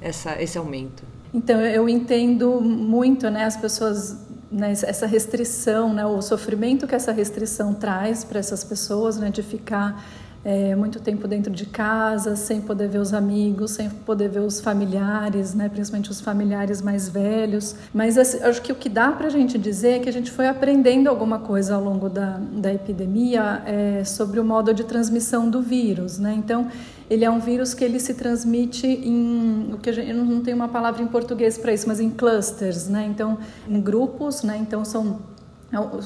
essa, 0.00 0.40
esse 0.42 0.58
aumento? 0.58 1.02
Então, 1.32 1.60
eu 1.60 1.88
entendo 1.88 2.60
muito 2.60 3.30
né, 3.30 3.44
as 3.44 3.56
pessoas, 3.56 4.16
né, 4.50 4.72
essa 4.72 5.06
restrição, 5.06 5.92
né, 5.92 6.04
o 6.04 6.20
sofrimento 6.20 6.86
que 6.86 6.94
essa 6.94 7.12
restrição 7.12 7.72
traz 7.72 8.24
para 8.24 8.38
essas 8.38 8.64
pessoas, 8.64 9.16
né, 9.16 9.30
de 9.30 9.42
ficar 9.42 10.04
é, 10.44 10.74
muito 10.74 11.00
tempo 11.00 11.28
dentro 11.28 11.52
de 11.52 11.66
casa, 11.66 12.34
sem 12.34 12.60
poder 12.60 12.88
ver 12.88 12.98
os 12.98 13.12
amigos, 13.12 13.72
sem 13.72 13.90
poder 13.90 14.28
ver 14.28 14.40
os 14.40 14.60
familiares, 14.60 15.54
né, 15.54 15.68
principalmente 15.68 16.10
os 16.10 16.20
familiares 16.20 16.80
mais 16.80 17.08
velhos. 17.08 17.74
Mas 17.92 18.16
assim, 18.16 18.42
acho 18.42 18.62
que 18.62 18.72
o 18.72 18.74
que 18.74 18.88
dá 18.88 19.12
para 19.12 19.26
a 19.26 19.30
gente 19.30 19.58
dizer 19.58 19.96
é 19.96 19.98
que 19.98 20.08
a 20.08 20.12
gente 20.12 20.30
foi 20.30 20.48
aprendendo 20.48 21.08
alguma 21.08 21.38
coisa 21.38 21.74
ao 21.74 21.84
longo 21.84 22.08
da, 22.08 22.38
da 22.52 22.72
epidemia 22.72 23.62
é, 23.66 24.04
sobre 24.04 24.40
o 24.40 24.44
modo 24.44 24.72
de 24.72 24.84
transmissão 24.84 25.50
do 25.50 25.60
vírus. 25.60 26.18
Né? 26.18 26.34
Então, 26.36 26.68
ele 27.10 27.24
é 27.24 27.30
um 27.30 27.40
vírus 27.40 27.74
que 27.74 27.84
ele 27.84 27.98
se 27.98 28.14
transmite 28.14 28.86
em 28.86 29.74
o 29.74 29.78
que 29.78 29.92
gente, 29.92 30.08
eu 30.08 30.24
não 30.24 30.40
tenho 30.42 30.56
uma 30.56 30.68
palavra 30.68 31.02
em 31.02 31.08
português 31.08 31.58
para 31.58 31.72
isso, 31.72 31.88
mas 31.88 31.98
em 31.98 32.08
clusters, 32.08 32.86
né? 32.86 33.04
Então, 33.10 33.36
em 33.68 33.80
grupos, 33.80 34.44
né? 34.44 34.56
Então 34.56 34.84
são 34.84 35.18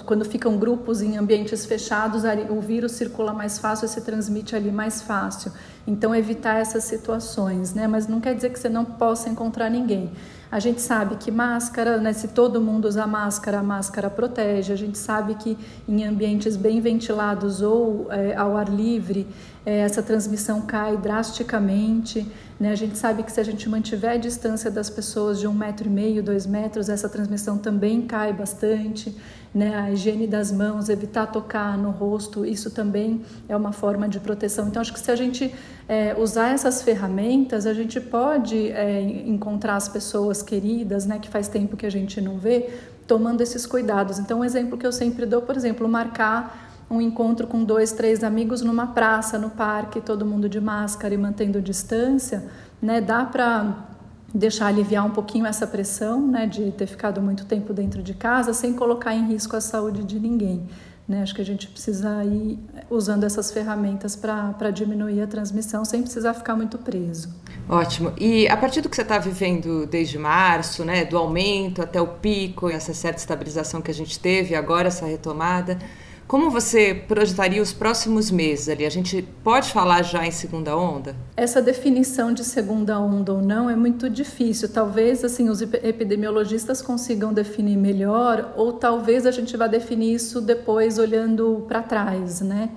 quando 0.04 0.24
ficam 0.26 0.58
grupos 0.58 1.00
em 1.00 1.16
ambientes 1.16 1.64
fechados, 1.64 2.22
o 2.50 2.60
vírus 2.60 2.92
circula 2.92 3.32
mais 3.32 3.58
fácil 3.58 3.86
e 3.86 3.88
se 3.88 4.00
transmite 4.02 4.54
ali 4.54 4.70
mais 4.70 5.00
fácil. 5.00 5.52
Então, 5.86 6.14
evitar 6.14 6.56
essas 6.56 6.84
situações, 6.84 7.72
né? 7.72 7.86
Mas 7.86 8.06
não 8.06 8.20
quer 8.20 8.34
dizer 8.34 8.50
que 8.50 8.58
você 8.58 8.68
não 8.68 8.84
possa 8.84 9.28
encontrar 9.30 9.70
ninguém. 9.70 10.12
A 10.54 10.60
gente 10.60 10.80
sabe 10.80 11.16
que 11.16 11.32
máscara, 11.32 11.96
né, 11.96 12.12
se 12.12 12.28
todo 12.28 12.60
mundo 12.60 12.86
usar 12.86 13.08
máscara, 13.08 13.58
a 13.58 13.62
máscara 13.62 14.08
protege. 14.08 14.72
A 14.72 14.76
gente 14.76 14.96
sabe 14.96 15.34
que 15.34 15.58
em 15.88 16.04
ambientes 16.04 16.56
bem 16.56 16.80
ventilados 16.80 17.60
ou 17.60 18.06
é, 18.12 18.36
ao 18.36 18.56
ar 18.56 18.68
livre, 18.68 19.26
é, 19.66 19.78
essa 19.78 20.02
transmissão 20.02 20.60
cai 20.60 20.96
drasticamente. 20.96 22.24
Né? 22.58 22.70
A 22.70 22.74
gente 22.74 22.96
sabe 22.96 23.22
que 23.22 23.32
se 23.32 23.40
a 23.40 23.44
gente 23.44 23.68
mantiver 23.68 24.12
a 24.12 24.16
distância 24.16 24.70
das 24.70 24.88
pessoas 24.88 25.40
de 25.40 25.46
um 25.46 25.52
metro 25.52 25.86
e 25.86 25.90
meio, 25.90 26.22
dois 26.22 26.46
metros, 26.46 26.88
essa 26.88 27.08
transmissão 27.08 27.58
também 27.58 28.02
cai 28.02 28.32
bastante. 28.32 29.14
Né? 29.52 29.74
A 29.74 29.90
higiene 29.90 30.26
das 30.26 30.50
mãos, 30.50 30.88
evitar 30.88 31.26
tocar 31.26 31.76
no 31.76 31.90
rosto, 31.90 32.44
isso 32.44 32.70
também 32.70 33.22
é 33.48 33.56
uma 33.56 33.72
forma 33.72 34.08
de 34.08 34.20
proteção. 34.20 34.68
Então, 34.68 34.80
acho 34.80 34.92
que 34.92 35.00
se 35.00 35.10
a 35.10 35.16
gente 35.16 35.54
é, 35.88 36.14
usar 36.18 36.54
essas 36.54 36.82
ferramentas, 36.82 37.66
a 37.66 37.74
gente 37.74 38.00
pode 38.00 38.70
é, 38.70 39.00
encontrar 39.00 39.76
as 39.76 39.88
pessoas 39.88 40.42
queridas, 40.42 41.06
né, 41.06 41.18
que 41.18 41.28
faz 41.28 41.48
tempo 41.48 41.76
que 41.76 41.86
a 41.86 41.90
gente 41.90 42.20
não 42.20 42.38
vê, 42.38 42.70
tomando 43.06 43.40
esses 43.42 43.66
cuidados. 43.66 44.18
Então, 44.18 44.40
um 44.40 44.44
exemplo 44.44 44.78
que 44.78 44.86
eu 44.86 44.92
sempre 44.92 45.26
dou, 45.26 45.42
por 45.42 45.56
exemplo, 45.56 45.88
marcar 45.88 46.63
um 46.90 47.00
encontro 47.00 47.46
com 47.46 47.64
dois, 47.64 47.92
três 47.92 48.22
amigos 48.22 48.60
numa 48.62 48.88
praça, 48.88 49.38
no 49.38 49.50
parque, 49.50 50.00
todo 50.00 50.24
mundo 50.24 50.48
de 50.48 50.60
máscara 50.60 51.14
e 51.14 51.16
mantendo 51.16 51.60
distância, 51.60 52.44
né? 52.80 53.00
Dá 53.00 53.24
para 53.24 53.94
deixar 54.34 54.66
aliviar 54.66 55.06
um 55.06 55.10
pouquinho 55.10 55.46
essa 55.46 55.66
pressão, 55.66 56.26
né, 56.26 56.46
de 56.46 56.72
ter 56.72 56.86
ficado 56.86 57.22
muito 57.22 57.44
tempo 57.44 57.72
dentro 57.72 58.02
de 58.02 58.14
casa, 58.14 58.52
sem 58.52 58.72
colocar 58.72 59.14
em 59.14 59.28
risco 59.28 59.54
a 59.54 59.60
saúde 59.60 60.02
de 60.02 60.18
ninguém. 60.18 60.66
Né? 61.06 61.22
Acho 61.22 61.34
que 61.34 61.40
a 61.42 61.44
gente 61.44 61.68
precisa 61.68 62.24
ir 62.24 62.58
usando 62.90 63.24
essas 63.24 63.52
ferramentas 63.52 64.16
para 64.16 64.70
diminuir 64.70 65.22
a 65.22 65.26
transmissão 65.26 65.84
sem 65.84 66.02
precisar 66.02 66.34
ficar 66.34 66.56
muito 66.56 66.78
preso. 66.78 67.28
Ótimo. 67.68 68.12
E 68.18 68.48
a 68.48 68.56
partir 68.56 68.80
do 68.80 68.88
que 68.88 68.96
você 68.96 69.02
está 69.02 69.18
vivendo 69.18 69.86
desde 69.86 70.18
março, 70.18 70.84
né, 70.84 71.04
do 71.04 71.16
aumento 71.16 71.80
até 71.80 72.00
o 72.00 72.06
pico, 72.06 72.68
essa 72.68 72.92
certa 72.92 73.18
estabilização 73.18 73.80
que 73.80 73.90
a 73.90 73.94
gente 73.94 74.18
teve, 74.18 74.54
agora 74.54 74.88
essa 74.88 75.06
retomada, 75.06 75.78
como 76.26 76.50
você 76.50 76.94
projetaria 76.94 77.60
os 77.60 77.72
próximos 77.72 78.30
meses 78.30 78.68
ali? 78.68 78.86
A 78.86 78.90
gente 78.90 79.22
pode 79.42 79.70
falar 79.70 80.02
já 80.02 80.26
em 80.26 80.30
segunda 80.30 80.76
onda? 80.76 81.14
Essa 81.36 81.60
definição 81.60 82.32
de 82.32 82.44
segunda 82.44 82.98
onda 82.98 83.32
ou 83.32 83.42
não 83.42 83.68
é 83.68 83.76
muito 83.76 84.08
difícil. 84.08 84.68
Talvez 84.68 85.24
assim 85.24 85.48
os 85.48 85.60
epidemiologistas 85.60 86.80
consigam 86.80 87.32
definir 87.32 87.76
melhor, 87.76 88.54
ou 88.56 88.72
talvez 88.72 89.26
a 89.26 89.30
gente 89.30 89.56
vá 89.56 89.66
definir 89.66 90.14
isso 90.14 90.40
depois 90.40 90.98
olhando 90.98 91.64
para 91.68 91.82
trás, 91.82 92.40
né? 92.40 92.70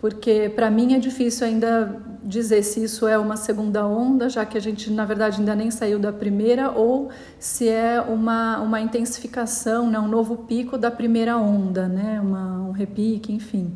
Porque 0.00 0.50
para 0.54 0.70
mim 0.70 0.94
é 0.94 0.98
difícil 0.98 1.46
ainda 1.46 2.00
dizer 2.22 2.62
se 2.62 2.82
isso 2.82 3.06
é 3.06 3.18
uma 3.18 3.36
segunda 3.36 3.86
onda, 3.86 4.28
já 4.28 4.44
que 4.44 4.56
a 4.56 4.60
gente 4.60 4.90
na 4.90 5.04
verdade 5.04 5.38
ainda 5.38 5.54
nem 5.54 5.70
saiu 5.70 5.98
da 5.98 6.12
primeira, 6.12 6.70
ou 6.70 7.10
se 7.38 7.68
é 7.68 8.00
uma, 8.00 8.60
uma 8.60 8.80
intensificação, 8.80 9.90
né, 9.90 9.98
um 9.98 10.08
novo 10.08 10.38
pico 10.38 10.78
da 10.78 10.90
primeira 10.90 11.36
onda, 11.36 11.86
né, 11.86 12.20
uma, 12.20 12.68
um 12.68 12.72
repique, 12.72 13.32
enfim. 13.32 13.74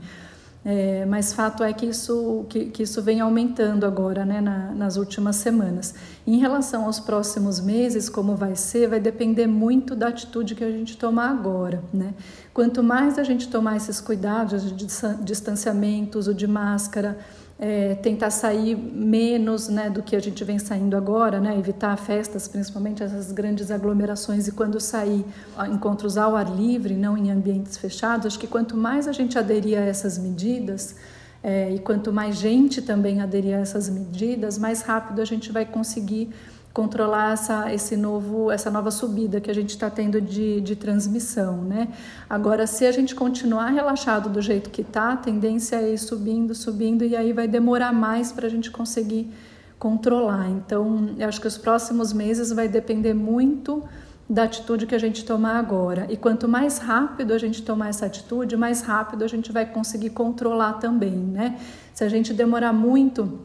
É, 0.65 1.05
mas 1.05 1.35
fato 1.35 1.63
é 1.63 1.73
que 1.75 1.85
isso, 1.85 2.47
que, 2.49 2.67
que 2.67 2.85
isso 2.85 3.03
vem 3.03 3.21
aumentando 3.21 3.85
agora, 3.85 4.25
né, 4.25 4.41
na, 4.41 4.73
nas 4.73 4.97
últimas 4.97 5.37
semanas. 5.37 5.95
Em 6.27 6.39
relação 6.39 6.87
aos 6.87 6.99
próximos 6.99 7.61
meses, 7.61 8.09
como 8.09 8.35
vai 8.35 8.57
ser, 8.57 8.89
vai 8.89 8.99
depender 8.99 9.47
muito 9.47 9.95
da 9.95 10.09
atitude 10.09 10.55
que 10.55 10.65
a 10.65 10.71
gente 10.71 10.97
tomar 10.97 11.29
agora. 11.29 11.83
Né? 11.93 12.15
Quanto 12.55 12.83
mais 12.83 13.19
a 13.19 13.23
gente 13.23 13.49
tomar 13.49 13.77
esses 13.77 14.01
cuidados 14.01 14.75
de 14.75 14.87
distanciamento, 15.23 16.19
uso 16.19 16.33
de 16.33 16.47
máscara, 16.47 17.19
é, 17.59 17.95
tentar 17.95 18.31
sair 18.31 18.77
menos 18.77 19.69
né, 19.69 19.89
do 19.89 20.03
que 20.03 20.17
a 20.17 20.21
gente 20.21 20.43
vem 20.43 20.59
saindo 20.59 20.97
agora, 20.97 21.41
né, 21.41 21.57
evitar 21.59 21.97
festas, 21.97 22.49
principalmente 22.49 23.03
essas 23.03 23.31
grandes 23.31 23.71
aglomerações, 23.71 24.49
e 24.49 24.53
quando 24.53 24.81
sair, 24.81 25.25
encontros 25.71 26.17
ao 26.17 26.35
ar 26.37 26.51
livre, 26.55 26.95
não 26.95 27.17
em 27.17 27.31
ambientes 27.31 27.77
fechados. 27.77 28.27
Acho 28.27 28.39
que 28.39 28.47
quanto 28.47 28.77
mais 28.77 29.07
a 29.07 29.13
gente 29.13 29.39
aderir 29.39 29.79
a 29.79 29.83
essas 29.83 30.19
medidas, 30.19 30.97
é, 31.43 31.71
e 31.75 31.79
quanto 31.79 32.11
mais 32.13 32.37
gente 32.37 32.81
também 32.81 33.21
aderir 33.21 33.55
a 33.55 33.61
essas 33.61 33.89
medidas, 33.89 34.57
mais 34.59 34.81
rápido 34.81 35.21
a 35.21 35.25
gente 35.27 35.53
vai 35.53 35.67
conseguir 35.67 36.31
controlar 36.75 37.35
essa, 37.35 37.73
esse 37.73 37.97
novo, 37.97 38.51
essa 38.51 38.69
nova 38.69 38.91
subida 38.91 39.41
que 39.41 39.49
a 39.49 39.55
gente 39.55 39.71
está 39.71 39.89
tendo 39.89 40.21
de, 40.21 40.61
de 40.61 40.75
transmissão, 40.75 41.59
né? 41.59 41.87
Agora, 42.29 42.67
se 42.67 42.85
a 42.85 42.91
gente 42.91 43.15
continuar 43.15 43.69
relaxado 43.69 44.29
do 44.29 44.43
jeito 44.43 44.71
que 44.71 44.83
está, 44.83 45.13
a 45.13 45.17
tendência 45.17 45.77
é 45.77 45.95
ir 45.95 45.99
subindo, 45.99 46.53
subindo, 46.53 47.05
e 47.05 47.15
aí 47.15 47.33
vai 47.33 47.47
demorar 47.47 47.93
mais 47.93 48.33
para 48.33 48.49
a 48.49 48.51
gente 48.51 48.73
conseguir 48.73 49.31
controlar. 49.79 50.51
Então, 50.51 51.15
eu 51.17 51.29
acho 51.29 51.41
que 51.41 51.47
os 51.47 51.57
próximos 51.57 52.13
meses 52.13 52.51
vai 52.51 52.67
depender 52.67 53.15
muito 53.15 53.85
da 54.29 54.43
atitude 54.43 54.85
que 54.85 54.97
a 54.97 54.99
gente 54.99 55.25
tomar 55.25 55.59
agora. 55.59 56.09
E 56.11 56.17
quanto 56.17 56.49
mais 56.49 56.79
rápido 56.79 57.33
a 57.35 57.39
gente 57.39 57.63
tomar 57.63 57.91
essa 57.91 58.07
atitude, 58.07 58.57
mais 58.57 58.81
rápido 58.81 59.23
a 59.23 59.29
gente 59.29 59.53
vai 59.53 59.65
conseguir 59.65 60.11
controlar 60.11 60.75
também, 60.75 61.15
né? 61.15 61.57
Se 61.93 62.03
a 62.03 62.09
gente 62.09 62.35
demorar 62.35 62.73
muito 62.73 63.39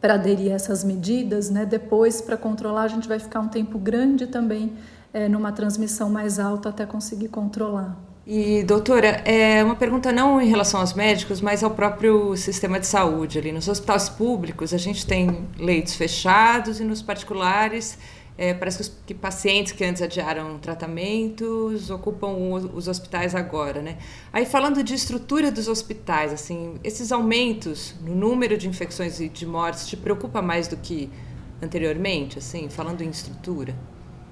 para 0.00 0.14
aderir 0.14 0.52
a 0.52 0.54
essas 0.54 0.84
medidas, 0.84 1.50
né? 1.50 1.66
Depois, 1.66 2.20
para 2.20 2.36
controlar, 2.36 2.82
a 2.82 2.88
gente 2.88 3.08
vai 3.08 3.18
ficar 3.18 3.40
um 3.40 3.48
tempo 3.48 3.78
grande 3.78 4.26
também 4.26 4.72
é, 5.12 5.28
numa 5.28 5.52
transmissão 5.52 6.10
mais 6.10 6.38
alta 6.38 6.68
até 6.68 6.86
conseguir 6.86 7.28
controlar. 7.28 7.96
E, 8.30 8.62
doutora, 8.62 9.22
é 9.24 9.64
uma 9.64 9.74
pergunta 9.74 10.12
não 10.12 10.38
em 10.38 10.48
relação 10.48 10.80
aos 10.80 10.92
médicos, 10.92 11.40
mas 11.40 11.64
ao 11.64 11.70
próprio 11.70 12.36
sistema 12.36 12.78
de 12.78 12.86
saúde. 12.86 13.38
Ali 13.38 13.52
nos 13.52 13.68
hospitais 13.68 14.10
públicos, 14.10 14.74
a 14.74 14.76
gente 14.76 15.06
tem 15.06 15.46
leitos 15.58 15.94
fechados 15.94 16.78
e 16.78 16.84
nos 16.84 17.00
particulares 17.00 17.96
é, 18.38 18.54
parece 18.54 18.92
que, 19.04 19.12
pacientes 19.12 19.72
que 19.72 19.84
antes 19.84 20.00
adiaram 20.00 20.58
tratamentos 20.58 21.90
ocupam 21.90 22.28
os 22.72 22.86
hospitais 22.86 23.34
agora, 23.34 23.82
né? 23.82 23.98
Aí 24.32 24.46
falando 24.46 24.80
de 24.84 24.94
estrutura 24.94 25.50
dos 25.50 25.66
hospitais, 25.66 26.32
assim, 26.32 26.76
esses 26.84 27.10
aumentos 27.10 27.96
no 28.00 28.14
número 28.14 28.56
de 28.56 28.68
infecções 28.68 29.18
e 29.18 29.28
de 29.28 29.44
mortes 29.44 29.88
te 29.88 29.96
preocupa 29.96 30.40
mais 30.40 30.68
do 30.68 30.76
que 30.76 31.10
anteriormente, 31.60 32.38
assim, 32.38 32.68
falando 32.68 33.02
em 33.02 33.10
estrutura? 33.10 33.74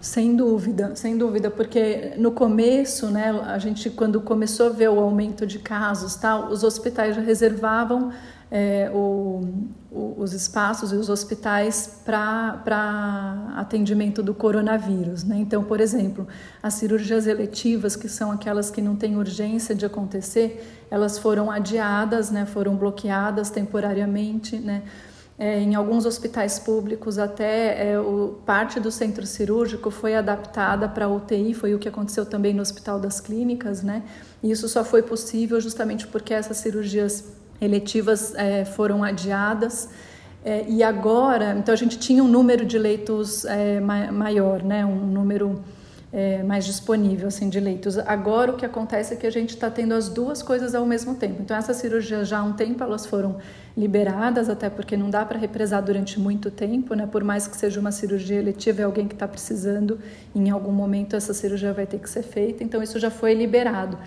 Sem 0.01 0.37
dúvida, 0.37 0.95
sem 0.95 1.19
dúvida, 1.19 1.51
porque 1.51 2.13
no 2.17 2.31
começo, 2.31 3.11
né, 3.11 3.31
a 3.45 3.59
gente 3.59 3.91
quando 3.91 4.21
começou 4.21 4.67
a 4.67 4.71
ver 4.71 4.89
o 4.89 5.01
aumento 5.01 5.45
de 5.45 5.59
casos, 5.59 6.15
tal, 6.15 6.49
os 6.51 6.63
hospitais 6.63 7.17
já 7.17 7.23
reservavam 7.23 8.13
é, 8.57 8.91
o, 8.91 9.47
o, 9.91 10.15
os 10.17 10.33
espaços 10.33 10.91
e 10.91 10.95
os 10.95 11.11
hospitais 11.11 12.01
para 12.07 13.53
atendimento 13.55 14.23
do 14.23 14.33
coronavírus. 14.33 15.25
Né? 15.25 15.37
Então, 15.37 15.63
por 15.63 15.79
exemplo, 15.79 16.27
as 16.63 16.73
cirurgias 16.73 17.27
eletivas, 17.27 17.97
que 17.97 18.09
são 18.09 18.31
aquelas 18.33 18.71
que 18.71 18.81
não 18.81 18.97
têm 18.97 19.19
urgência 19.19 19.75
de 19.75 19.85
acontecer, 19.85 20.87
elas 20.91 21.19
foram 21.19 21.51
adiadas, 21.51 22.31
né? 22.31 22.47
foram 22.47 22.77
bloqueadas 22.77 23.51
temporariamente. 23.51 24.57
Né? 24.57 24.85
É, 25.39 25.61
em 25.61 25.75
alguns 25.75 26.07
hospitais 26.07 26.59
públicos, 26.59 27.19
até 27.19 27.91
é, 27.91 28.01
o, 28.01 28.39
parte 28.47 28.81
do 28.81 28.91
centro 28.91 29.27
cirúrgico 29.27 29.91
foi 29.91 30.15
adaptada 30.15 30.89
para 30.89 31.07
UTI, 31.07 31.53
foi 31.53 31.75
o 31.75 31.79
que 31.79 31.91
aconteceu 31.91 32.25
também 32.25 32.55
no 32.55 32.63
Hospital 32.63 32.99
das 32.99 33.21
Clínicas, 33.21 33.83
né? 33.83 34.03
E 34.43 34.51
isso 34.51 34.67
só 34.67 34.83
foi 34.83 35.03
possível 35.03 35.61
justamente 35.61 36.07
porque 36.07 36.33
essas 36.33 36.57
cirurgias 36.57 37.36
eletivas 37.61 38.35
é, 38.35 38.65
foram 38.65 39.03
adiadas. 39.03 39.89
É, 40.45 40.65
e 40.69 40.83
agora, 40.83 41.57
então 41.59 41.73
a 41.73 41.77
gente 41.77 41.99
tinha 41.99 42.23
um 42.23 42.29
número 42.29 42.65
de 42.65 42.79
leitos 42.79 43.45
é, 43.45 43.81
maior, 43.81 44.63
né? 44.63 44.87
um 44.87 45.07
número 45.07 45.61
é, 46.13 46.43
mais 46.43 46.65
disponível 46.65 47.29
assim, 47.29 47.49
de 47.49 47.59
leitos. 47.59 47.99
Agora 47.99 48.53
o 48.53 48.57
que 48.57 48.65
acontece 48.65 49.13
é 49.13 49.17
que 49.17 49.27
a 49.27 49.31
gente 49.31 49.51
está 49.51 49.69
tendo 49.69 49.93
as 49.93 50.09
duas 50.09 50.43
coisas 50.43 50.75
ao 50.75 50.87
mesmo 50.87 51.15
tempo. 51.17 51.43
Então 51.43 51.57
essas 51.57 51.77
cirurgias 51.79 52.29
já 52.29 52.39
há 52.39 52.43
um 52.45 52.53
tempo 52.53 52.83
elas 52.83 53.05
foram 53.05 53.39
liberadas, 53.77 54.49
até 54.49 54.71
porque 54.71 54.97
não 54.97 55.11
dá 55.11 55.25
para 55.27 55.39
represar 55.39 55.83
durante 55.83 56.19
muito 56.19 56.51
tempo, 56.51 56.95
né? 56.95 57.07
por 57.07 57.25
mais 57.25 57.47
que 57.47 57.57
seja 57.57 57.79
uma 57.81 57.93
cirurgia 57.93 58.39
eletiva, 58.39 58.83
é 58.83 58.85
alguém 58.85 59.07
que 59.07 59.15
está 59.15 59.29
precisando, 59.29 59.99
em 60.35 60.49
algum 60.49 60.73
momento 60.73 61.17
essa 61.17 61.35
cirurgia 61.35 61.73
vai 61.73 61.87
ter 61.87 61.99
que 61.99 62.09
ser 62.09 62.23
feita, 62.23 62.65
então 62.65 62.83
isso 62.83 62.99
já 62.99 63.11
foi 63.11 63.35
liberado. 63.35 63.99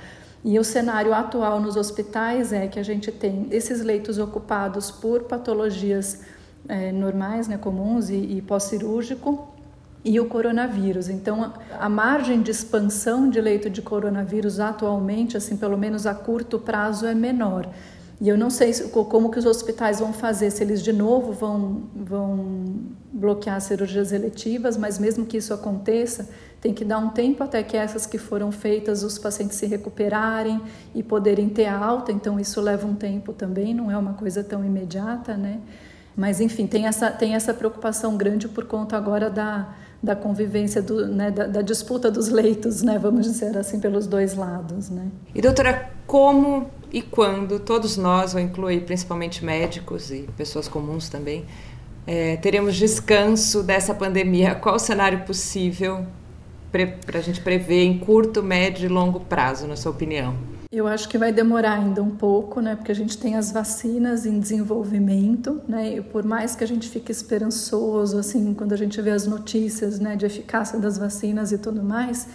E 0.44 0.58
o 0.58 0.64
cenário 0.64 1.14
atual 1.14 1.60
nos 1.60 1.76
hospitais 1.76 2.54
é 2.54 2.68
que 2.68 2.80
a 2.80 2.84
gente 2.84 3.12
tem 3.12 3.48
esses 3.52 3.82
leitos 3.82 4.18
ocupados 4.18 4.90
por 4.90 5.24
patologias 5.24 6.22
é, 6.68 6.92
normais, 6.92 7.48
né, 7.48 7.58
comuns 7.58 8.10
e, 8.10 8.16
e 8.16 8.42
pós-cirúrgico, 8.42 9.48
e 10.04 10.20
o 10.20 10.26
coronavírus. 10.26 11.10
Então, 11.10 11.54
a 11.78 11.90
margem 11.90 12.42
de 12.42 12.52
expansão 12.52 13.30
de 13.30 13.42
leito 13.42 13.70
de 13.70 13.82
coronavírus 13.82 14.60
atualmente, 14.60 15.36
assim, 15.36 15.58
pelo 15.58 15.78
menos 15.78 16.06
a 16.06 16.14
curto 16.14 16.58
prazo, 16.58 17.06
é 17.06 17.14
menor. 17.14 17.68
E 18.22 18.28
eu 18.28 18.38
não 18.38 18.50
sei 18.50 18.74
como 18.92 19.30
que 19.30 19.40
os 19.40 19.46
hospitais 19.46 20.00
vão 20.00 20.12
fazer, 20.12 20.52
se 20.52 20.62
eles 20.62 20.82
de 20.82 20.92
novo 20.92 21.32
vão, 21.32 21.84
vão 21.96 22.66
bloquear 23.12 23.60
cirurgias 23.62 24.12
eletivas, 24.12 24.76
mas 24.76 25.00
mesmo 25.00 25.26
que 25.26 25.38
isso 25.38 25.54
aconteça, 25.54 26.30
tem 26.62 26.74
que 26.74 26.84
dar 26.84 26.98
um 26.98 27.10
tempo 27.10 27.44
até 27.44 27.64
que 27.64 27.78
essas 27.78 28.06
que 28.06 28.18
foram 28.18 28.52
feitas 28.52 29.04
os 29.04 29.18
pacientes 29.18 29.58
se 29.58 29.66
recuperarem 29.66 30.62
e 30.94 31.02
poderem 31.02 31.48
ter 31.48 31.68
alta, 31.68 32.12
então 32.12 32.40
isso 32.40 32.60
leva 32.60 32.86
um 32.86 32.96
tempo 32.96 33.32
também, 33.32 33.74
não 33.74 33.90
é 33.90 33.98
uma 33.98 34.14
coisa 34.14 34.44
tão 34.44 34.64
imediata, 34.66 35.38
né? 35.38 35.60
Mas 36.16 36.42
enfim, 36.42 36.68
tem 36.68 36.86
essa, 36.86 37.10
tem 37.12 37.34
essa 37.34 37.54
preocupação 37.54 38.18
grande 38.18 38.50
por 38.50 38.66
conta 38.66 38.98
agora 38.98 39.30
da, 39.30 39.74
da 40.04 40.18
convivência, 40.18 40.82
do, 40.82 41.08
né, 41.08 41.32
da, 41.32 41.48
da, 41.48 41.62
disputa 41.62 42.12
dos 42.12 42.28
leitos, 42.28 42.82
né, 42.82 43.00
vamos 43.00 43.26
dizer 43.26 43.58
assim, 43.58 43.80
pelos 43.80 44.06
dois 44.06 44.36
lados. 44.36 44.90
Né. 44.90 45.08
E 45.34 45.42
doutora, 45.42 45.90
como 46.06 46.70
e 46.92 47.02
quando 47.02 47.58
todos 47.58 47.96
nós, 47.96 48.34
eu 48.34 48.40
incluo 48.42 48.68
aí 48.68 48.82
principalmente 48.82 49.46
médicos 49.46 50.12
e 50.12 50.28
pessoas 50.36 50.68
comuns 50.68 51.08
também, 51.08 51.46
é, 52.06 52.36
teremos 52.38 52.76
descanso 52.76 53.64
dessa 53.64 53.94
pandemia? 53.94 54.56
Qual 54.56 54.76
o 54.76 54.80
cenário 54.80 55.20
possível 55.20 56.06
para 56.72 57.18
a 57.18 57.22
gente 57.22 57.42
prever 57.42 57.84
em 57.84 57.98
curto, 57.98 58.44
médio 58.44 58.86
e 58.86 58.90
longo 58.90 59.20
prazo, 59.22 59.68
na 59.68 59.76
sua 59.76 59.92
opinião? 59.92 60.36
Eu 60.72 60.86
acho 60.86 61.10
que 61.10 61.18
vai 61.18 61.32
demorar 61.32 61.80
ainda 61.80 62.04
um 62.04 62.12
pouco, 62.12 62.62
né? 62.62 62.76
Porque 62.76 62.92
a 62.92 62.96
gente 62.96 63.18
tem 63.18 63.36
as 63.36 63.52
vacinas 63.52 64.26
em 64.28 64.40
desenvolvimento, 64.40 65.60
né? 65.68 65.96
E 65.98 66.02
por 66.02 66.24
mais 66.24 66.56
que 66.56 66.64
a 66.64 66.68
gente 66.68 66.88
fique 66.88 67.12
esperançoso, 67.12 68.20
assim, 68.20 68.54
quando 68.54 68.74
a 68.74 68.78
gente 68.78 69.02
vê 69.02 69.10
as 69.10 69.26
notícias, 69.26 70.00
né, 70.00 70.16
de 70.16 70.28
eficácia 70.28 70.78
das 70.78 71.00
vacinas 71.00 71.52
e 71.52 71.58
tudo 71.58 71.82
mais, 71.82 72.28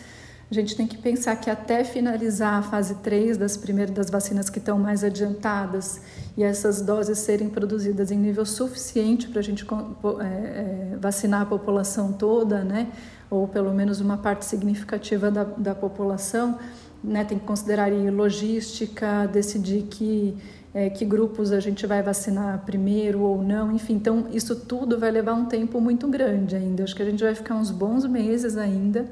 a 0.51 0.55
gente 0.55 0.77
tem 0.77 0.87
que 0.87 0.99
pensar 0.99 1.37
que 1.37 1.49
até 1.51 1.85
finalizar 1.85 2.55
a 2.55 2.63
fase 2.63 2.97
3 2.97 3.37
das 3.37 3.57
primeiras 3.57 3.95
das 3.95 4.11
vacinas 4.11 4.51
que 4.51 4.59
estão 4.59 4.79
mais 4.79 5.03
adiantadas 5.03 6.01
e 6.37 6.43
essas 6.43 6.81
doses 6.81 7.19
serem 7.19 7.49
produzidas 7.49 8.11
em 8.11 8.19
nível 8.19 8.45
suficiente 8.45 9.29
para 9.29 9.41
a 9.41 9.43
gente 9.43 9.65
é, 9.65 10.25
é, 10.25 10.97
vacinar 11.01 11.43
a 11.43 11.47
população 11.47 12.13
toda, 12.13 12.63
né? 12.63 12.89
Ou 13.31 13.49
pelo 13.49 13.73
menos 13.73 14.01
uma 14.01 14.19
parte 14.19 14.45
significativa 14.45 15.31
da, 15.31 15.45
da 15.45 15.75
população 15.75 16.59
né, 17.05 17.23
tem 17.23 17.39
que 17.39 17.45
considerar 17.45 17.93
logística, 17.93 19.29
decidir 19.31 19.83
que, 19.83 20.35
é, 20.73 20.89
que 20.89 21.05
grupos 21.05 21.53
a 21.53 21.61
gente 21.61 21.87
vai 21.87 22.03
vacinar 22.03 22.63
primeiro 22.65 23.21
ou 23.21 23.43
não, 23.43 23.71
enfim. 23.71 23.95
Então, 23.95 24.27
isso 24.33 24.57
tudo 24.57 24.99
vai 24.99 25.11
levar 25.11 25.35
um 25.35 25.45
tempo 25.45 25.81
muito 25.81 26.09
grande 26.09 26.57
ainda. 26.57 26.83
Acho 26.83 26.97
que 26.97 27.03
a 27.03 27.05
gente 27.05 27.23
vai 27.23 27.35
ficar 27.35 27.57
uns 27.57 27.71
bons 27.71 28.07
meses 28.07 28.57
ainda, 28.57 29.07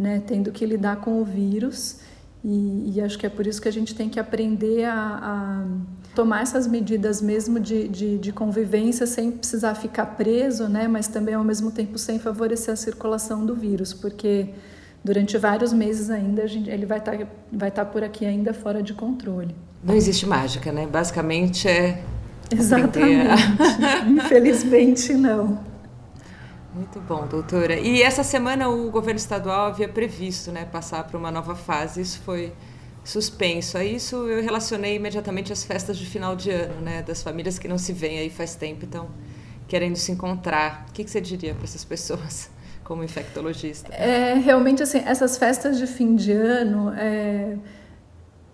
né, 0.00 0.22
tendo 0.26 0.50
que 0.50 0.64
lidar 0.64 0.96
com 0.96 1.20
o 1.20 1.24
vírus. 1.24 1.98
E, 2.42 2.94
e 2.94 3.00
acho 3.02 3.18
que 3.18 3.26
é 3.26 3.28
por 3.28 3.46
isso 3.46 3.60
que 3.60 3.68
a 3.68 3.72
gente 3.72 3.94
tem 3.94 4.08
que 4.08 4.18
aprender 4.18 4.84
a, 4.84 4.94
a 4.94 5.66
tomar 6.14 6.40
essas 6.40 6.66
medidas 6.66 7.20
mesmo 7.20 7.60
de, 7.60 7.86
de, 7.86 8.16
de, 8.16 8.32
convivência 8.32 9.06
sem 9.06 9.30
precisar 9.30 9.74
ficar 9.74 10.06
preso, 10.06 10.70
né? 10.70 10.88
Mas 10.88 11.06
também 11.06 11.34
ao 11.34 11.44
mesmo 11.44 11.70
tempo 11.70 11.98
sem 11.98 12.18
favorecer 12.18 12.72
a 12.72 12.76
circulação 12.76 13.44
do 13.44 13.54
vírus, 13.54 13.92
porque 13.92 14.48
durante 15.04 15.36
vários 15.36 15.70
meses 15.70 16.08
ainda 16.08 16.48
gente, 16.48 16.70
ele 16.70 16.86
vai 16.86 16.96
estar 16.96 17.18
tá, 17.18 17.26
vai 17.52 17.70
tá 17.70 17.84
por 17.84 18.02
aqui 18.02 18.24
ainda 18.24 18.54
fora 18.54 18.82
de 18.82 18.94
controle. 18.94 19.54
Não 19.84 19.94
existe 19.94 20.24
mágica, 20.24 20.72
né? 20.72 20.86
Basicamente 20.86 21.68
é 21.68 22.02
Exatamente. 22.50 23.42
Infelizmente 24.08 25.12
não. 25.12 25.69
Muito 26.74 27.00
bom, 27.00 27.26
doutora. 27.26 27.78
E 27.78 28.02
essa 28.02 28.22
semana 28.22 28.68
o 28.68 28.90
governo 28.90 29.18
estadual 29.18 29.66
havia 29.66 29.88
previsto, 29.88 30.52
né, 30.52 30.64
passar 30.64 31.04
para 31.04 31.18
uma 31.18 31.30
nova 31.30 31.54
fase. 31.54 32.00
Isso 32.00 32.20
foi 32.20 32.52
suspenso. 33.04 33.76
A 33.76 33.84
isso 33.84 34.16
eu 34.28 34.42
relacionei 34.42 34.96
imediatamente 34.96 35.52
as 35.52 35.64
festas 35.64 35.98
de 35.98 36.06
final 36.06 36.36
de 36.36 36.50
ano, 36.50 36.80
né, 36.80 37.02
das 37.02 37.22
famílias 37.22 37.58
que 37.58 37.66
não 37.66 37.78
se 37.78 37.92
veem 37.92 38.18
aí 38.18 38.30
faz 38.30 38.54
tempo, 38.54 38.84
então 38.84 39.08
querendo 39.66 39.96
se 39.96 40.12
encontrar. 40.12 40.86
O 40.88 40.92
que, 40.92 41.04
que 41.04 41.10
você 41.10 41.20
diria 41.20 41.54
para 41.54 41.64
essas 41.64 41.84
pessoas? 41.84 42.50
como 42.90 43.04
infectologista? 43.04 43.94
É, 43.94 44.34
realmente, 44.34 44.82
assim, 44.82 44.98
essas 45.06 45.38
festas 45.38 45.78
de 45.78 45.86
fim 45.86 46.16
de 46.16 46.32
ano 46.32 46.92
é, 46.92 47.56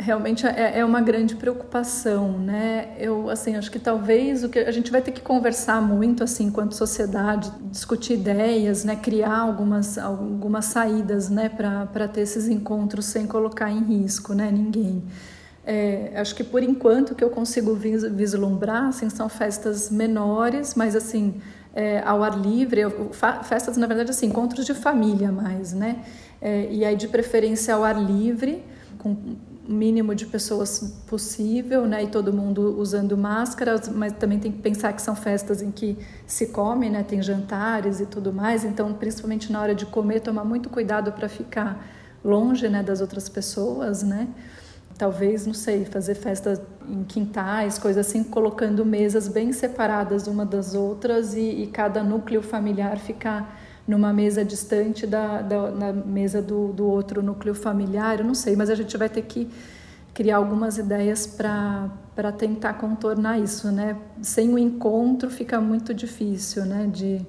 realmente 0.07 0.47
é, 0.47 0.79
é, 0.79 0.85
uma 0.85 1.01
grande 1.01 1.35
preocupação, 1.35 2.39
né? 2.39 2.95
Eu, 2.97 3.29
assim, 3.29 3.57
acho 3.57 3.69
que 3.69 3.79
talvez 3.79 4.45
o 4.45 4.49
que 4.49 4.61
a 4.61 4.71
gente 4.71 4.93
vai 4.93 5.03
ter 5.03 5.11
que 5.11 5.21
conversar 5.21 5.83
muito, 5.83 6.23
assim, 6.23 6.45
enquanto 6.45 6.77
sociedade, 6.77 7.53
discutir 7.73 8.15
ideias, 8.15 8.85
né? 8.85 8.95
Criar 8.95 9.37
algumas, 9.37 9.99
algumas 9.99 10.67
saídas, 10.67 11.29
né? 11.29 11.49
Para 11.49 12.07
ter 12.07 12.21
esses 12.21 12.47
encontros 12.47 13.07
sem 13.07 13.27
colocar 13.27 13.69
em 13.69 13.83
risco, 13.83 14.33
né? 14.33 14.49
Ninguém. 14.49 15.03
É, 15.65 16.13
acho 16.15 16.37
que 16.37 16.45
por 16.45 16.63
enquanto 16.63 17.13
que 17.13 17.25
eu 17.25 17.31
consigo 17.31 17.75
vislumbrar 17.75 18.85
assim, 18.85 19.11
são 19.11 19.29
festas 19.29 19.91
menores, 19.91 20.77
mas 20.77 20.95
assim 20.95 21.41
é, 21.75 22.01
ao 22.07 22.23
ar 22.23 22.39
livre, 22.39 22.83
festas, 23.43 23.77
na 23.77 23.89
verdade, 23.89 24.11
assim, 24.11 24.29
encontros 24.29 24.65
de 24.65 24.73
família 24.73 25.33
mais, 25.33 25.73
né? 25.73 26.05
É, 26.41 26.69
e 26.71 26.85
aí, 26.85 26.97
de 26.97 27.09
preferência, 27.09 27.75
ao 27.75 27.85
ar 27.85 28.01
livre, 28.01 28.63
com 28.99 29.37
mínimo 29.69 30.15
de 30.15 30.27
pessoas 30.27 31.03
possível, 31.07 31.87
né? 31.87 32.05
E 32.05 32.07
todo 32.07 32.33
mundo 32.33 32.79
usando 32.79 33.17
máscaras, 33.17 33.89
mas 33.89 34.13
também 34.13 34.39
tem 34.39 34.53
que 34.53 34.59
pensar 34.59 34.93
que 34.93 35.03
são 35.03 35.15
festas 35.15 35.63
em 35.63 35.71
que 35.71 35.99
se 36.27 36.49
come, 36.49 36.89
né? 36.89 37.03
Tem 37.03 37.23
jantares 37.23 38.01
e 38.01 38.07
tudo 38.07 38.33
mais, 38.33 38.65
então, 38.65 38.93
principalmente 38.95 39.51
na 39.53 39.61
hora 39.61 39.75
de 39.75 39.87
comer, 39.87 40.21
tomar 40.21 40.45
muito 40.45 40.69
cuidado 40.71 41.13
para 41.13 41.29
ficar 41.29 41.85
longe, 42.25 42.69
né, 42.69 42.83
das 42.83 43.01
outras 43.01 43.29
pessoas, 43.29 44.03
né? 44.03 44.29
talvez, 44.97 45.47
não 45.47 45.55
sei, 45.55 45.85
fazer 45.85 46.15
festa 46.15 46.61
em 46.89 47.05
quintais, 47.05 47.79
coisas 47.79 48.07
assim, 48.07 48.25
colocando 48.25 48.85
mesas 48.85 49.29
bem 49.29 49.53
separadas 49.53 50.27
uma 50.27 50.45
das 50.45 50.75
outras 50.75 51.35
e, 51.35 51.41
e 51.41 51.67
cada 51.67 52.03
núcleo 52.03 52.43
familiar 52.43 52.99
ficar 52.99 53.61
numa 53.87 54.13
mesa 54.13 54.45
distante 54.45 55.07
da, 55.07 55.41
da 55.43 55.71
na 55.71 55.93
mesa 55.93 56.43
do, 56.43 56.73
do 56.73 56.87
outro 56.87 57.23
núcleo 57.23 57.55
familiar, 57.55 58.19
eu 58.19 58.25
não 58.25 58.35
sei, 58.35 58.57
mas 58.57 58.69
a 58.69 58.75
gente 58.75 58.97
vai 58.97 59.09
ter 59.09 59.23
que 59.23 59.49
criar 60.13 60.39
algumas 60.39 60.79
ideias 60.79 61.27
para 61.27 62.33
tentar 62.37 62.75
contornar 62.75 63.39
isso, 63.39 63.71
né? 63.71 63.97
Sem 64.23 64.53
o 64.53 64.59
encontro 64.59 65.31
fica 65.31 65.61
muito 65.61 65.93
difícil, 65.93 66.65
né? 66.65 66.89
De, 66.91 67.21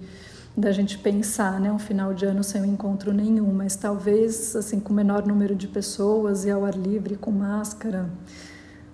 da 0.57 0.71
gente 0.71 0.97
pensar, 0.97 1.59
né, 1.59 1.71
um 1.71 1.77
final 1.77 2.15
de 2.15 2.25
ano 2.25 2.43
sem 2.43 2.59
um 2.61 2.65
encontro 2.65 3.13
nenhum, 3.13 3.53
mas 3.53 3.75
talvez 3.75 4.55
assim 4.55 4.79
com 4.79 4.91
menor 4.91 5.23
número 5.23 5.53
de 5.53 5.67
pessoas 5.67 6.45
e 6.45 6.49
ao 6.49 6.65
ar 6.65 6.75
livre 6.75 7.15
com 7.15 7.29
máscara, 7.29 8.09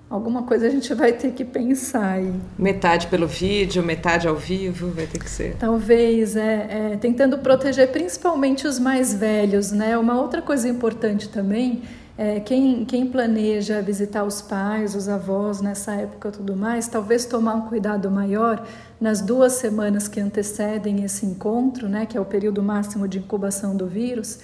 alguma 0.09 0.43
coisa 0.43 0.67
a 0.67 0.69
gente 0.69 0.93
vai 0.93 1.13
ter 1.13 1.31
que 1.31 1.43
pensar 1.43 2.13
aí. 2.13 2.33
Metade 2.57 3.07
pelo 3.07 3.27
vídeo, 3.27 3.83
metade 3.83 4.27
ao 4.27 4.35
vivo, 4.35 4.89
vai 4.91 5.05
ter 5.07 5.19
que 5.19 5.29
ser. 5.29 5.55
Talvez, 5.57 6.35
é, 6.35 6.93
é 6.93 6.97
tentando 6.97 7.37
proteger 7.39 7.91
principalmente 7.91 8.67
os 8.67 8.79
mais 8.79 9.13
velhos, 9.13 9.71
né? 9.71 9.97
Uma 9.97 10.19
outra 10.19 10.41
coisa 10.41 10.67
importante 10.69 11.29
também 11.29 11.81
é, 12.15 12.39
quem, 12.39 12.85
quem 12.85 13.07
planeja 13.07 13.81
visitar 13.81 14.23
os 14.23 14.39
pais, 14.39 14.93
os 14.93 15.09
avós 15.09 15.61
nessa 15.61 15.95
época 15.95 16.29
e 16.29 16.31
tudo 16.31 16.55
mais, 16.55 16.87
talvez 16.87 17.25
tomar 17.25 17.55
um 17.55 17.61
cuidado 17.61 18.09
maior 18.11 18.63
nas 19.01 19.19
duas 19.19 19.53
semanas 19.53 20.07
que 20.07 20.19
antecedem 20.19 21.03
esse 21.03 21.25
encontro, 21.25 21.89
né, 21.89 22.05
que 22.05 22.15
é 22.15 22.21
o 22.21 22.25
período 22.25 22.61
máximo 22.61 23.07
de 23.07 23.17
incubação 23.17 23.75
do 23.75 23.87
vírus, 23.87 24.39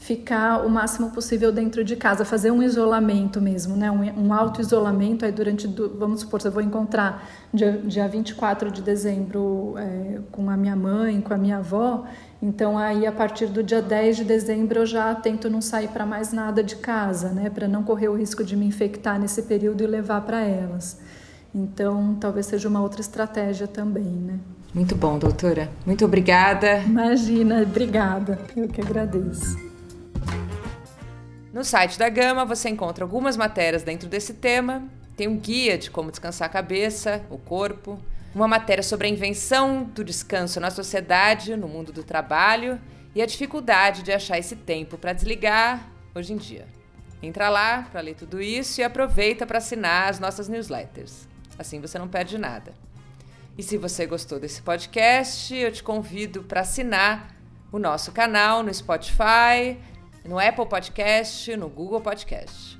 ficar 0.00 0.64
o 0.64 0.70
máximo 0.70 1.10
possível 1.10 1.52
dentro 1.52 1.84
de 1.84 1.94
casa, 1.94 2.24
fazer 2.24 2.50
um 2.50 2.62
isolamento 2.62 3.38
mesmo, 3.38 3.76
né? 3.76 3.90
um, 3.90 4.28
um 4.28 4.32
auto-isolamento. 4.32 5.26
Aí 5.26 5.30
durante, 5.30 5.68
do, 5.68 5.94
vamos 5.98 6.20
supor, 6.22 6.40
eu 6.42 6.50
vou 6.50 6.62
encontrar 6.62 7.28
dia, 7.52 7.72
dia 7.84 8.08
24 8.08 8.70
de 8.70 8.80
dezembro 8.80 9.74
é, 9.76 10.18
com 10.32 10.48
a 10.48 10.56
minha 10.56 10.74
mãe, 10.74 11.20
com 11.20 11.34
a 11.34 11.36
minha 11.36 11.58
avó, 11.58 12.06
então 12.42 12.78
aí 12.78 13.06
a 13.06 13.12
partir 13.12 13.46
do 13.46 13.62
dia 13.62 13.82
10 13.82 14.16
de 14.16 14.24
dezembro 14.24 14.80
eu 14.80 14.86
já 14.86 15.14
tento 15.14 15.50
não 15.50 15.60
sair 15.60 15.88
para 15.88 16.06
mais 16.06 16.32
nada 16.32 16.64
de 16.64 16.76
casa, 16.76 17.28
né? 17.28 17.50
Para 17.50 17.68
não 17.68 17.82
correr 17.82 18.08
o 18.08 18.16
risco 18.16 18.42
de 18.42 18.56
me 18.56 18.64
infectar 18.64 19.20
nesse 19.20 19.42
período 19.42 19.84
e 19.84 19.86
levar 19.86 20.22
para 20.22 20.40
elas. 20.40 20.98
Então 21.54 22.16
talvez 22.18 22.46
seja 22.46 22.66
uma 22.70 22.80
outra 22.80 23.02
estratégia 23.02 23.68
também, 23.68 24.04
né? 24.04 24.38
Muito 24.72 24.96
bom, 24.96 25.18
doutora. 25.18 25.68
Muito 25.84 26.06
obrigada. 26.06 26.78
Imagina, 26.78 27.60
obrigada. 27.60 28.38
Eu 28.56 28.66
que 28.66 28.80
agradeço. 28.80 29.69
No 31.52 31.64
site 31.64 31.98
da 31.98 32.08
Gama 32.08 32.44
você 32.44 32.68
encontra 32.68 33.04
algumas 33.04 33.36
matérias 33.36 33.82
dentro 33.82 34.08
desse 34.08 34.34
tema. 34.34 34.84
Tem 35.16 35.26
um 35.26 35.36
guia 35.36 35.76
de 35.76 35.90
como 35.90 36.10
descansar 36.10 36.46
a 36.46 36.52
cabeça, 36.52 37.24
o 37.28 37.38
corpo, 37.38 38.00
uma 38.32 38.46
matéria 38.46 38.82
sobre 38.82 39.08
a 39.08 39.10
invenção 39.10 39.82
do 39.82 40.04
descanso 40.04 40.60
na 40.60 40.70
sociedade, 40.70 41.56
no 41.56 41.66
mundo 41.66 41.92
do 41.92 42.04
trabalho 42.04 42.80
e 43.14 43.20
a 43.20 43.26
dificuldade 43.26 44.04
de 44.04 44.12
achar 44.12 44.38
esse 44.38 44.54
tempo 44.54 44.96
para 44.96 45.12
desligar 45.12 45.90
hoje 46.14 46.32
em 46.32 46.36
dia. 46.36 46.68
Entra 47.20 47.48
lá 47.48 47.88
para 47.90 48.00
ler 48.00 48.14
tudo 48.14 48.40
isso 48.40 48.80
e 48.80 48.84
aproveita 48.84 49.44
para 49.44 49.58
assinar 49.58 50.08
as 50.08 50.20
nossas 50.20 50.48
newsletters. 50.48 51.26
Assim 51.58 51.80
você 51.80 51.98
não 51.98 52.08
perde 52.08 52.38
nada. 52.38 52.72
E 53.58 53.62
se 53.62 53.76
você 53.76 54.06
gostou 54.06 54.38
desse 54.38 54.62
podcast, 54.62 55.54
eu 55.54 55.72
te 55.72 55.82
convido 55.82 56.44
para 56.44 56.60
assinar 56.60 57.34
o 57.72 57.78
nosso 57.78 58.12
canal 58.12 58.62
no 58.62 58.72
Spotify, 58.72 59.76
no 60.24 60.38
Apple 60.38 60.66
Podcast, 60.66 61.56
no 61.56 61.68
Google 61.68 62.00
Podcast. 62.00 62.78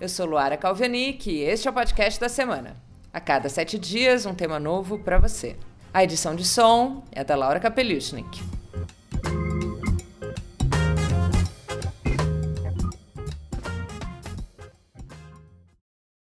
Eu 0.00 0.08
sou 0.08 0.26
Luara 0.26 0.56
Calvenic 0.56 1.30
e 1.30 1.42
este 1.42 1.68
é 1.68 1.70
o 1.70 1.74
podcast 1.74 2.20
da 2.20 2.28
semana. 2.28 2.76
A 3.12 3.20
cada 3.20 3.48
sete 3.48 3.78
dias, 3.78 4.26
um 4.26 4.34
tema 4.34 4.58
novo 4.58 4.98
para 4.98 5.18
você. 5.18 5.56
A 5.92 6.02
edição 6.02 6.34
de 6.34 6.44
som 6.44 7.04
é 7.12 7.22
da 7.22 7.36
Laura 7.36 7.60
Kapeliusnik. 7.60 8.53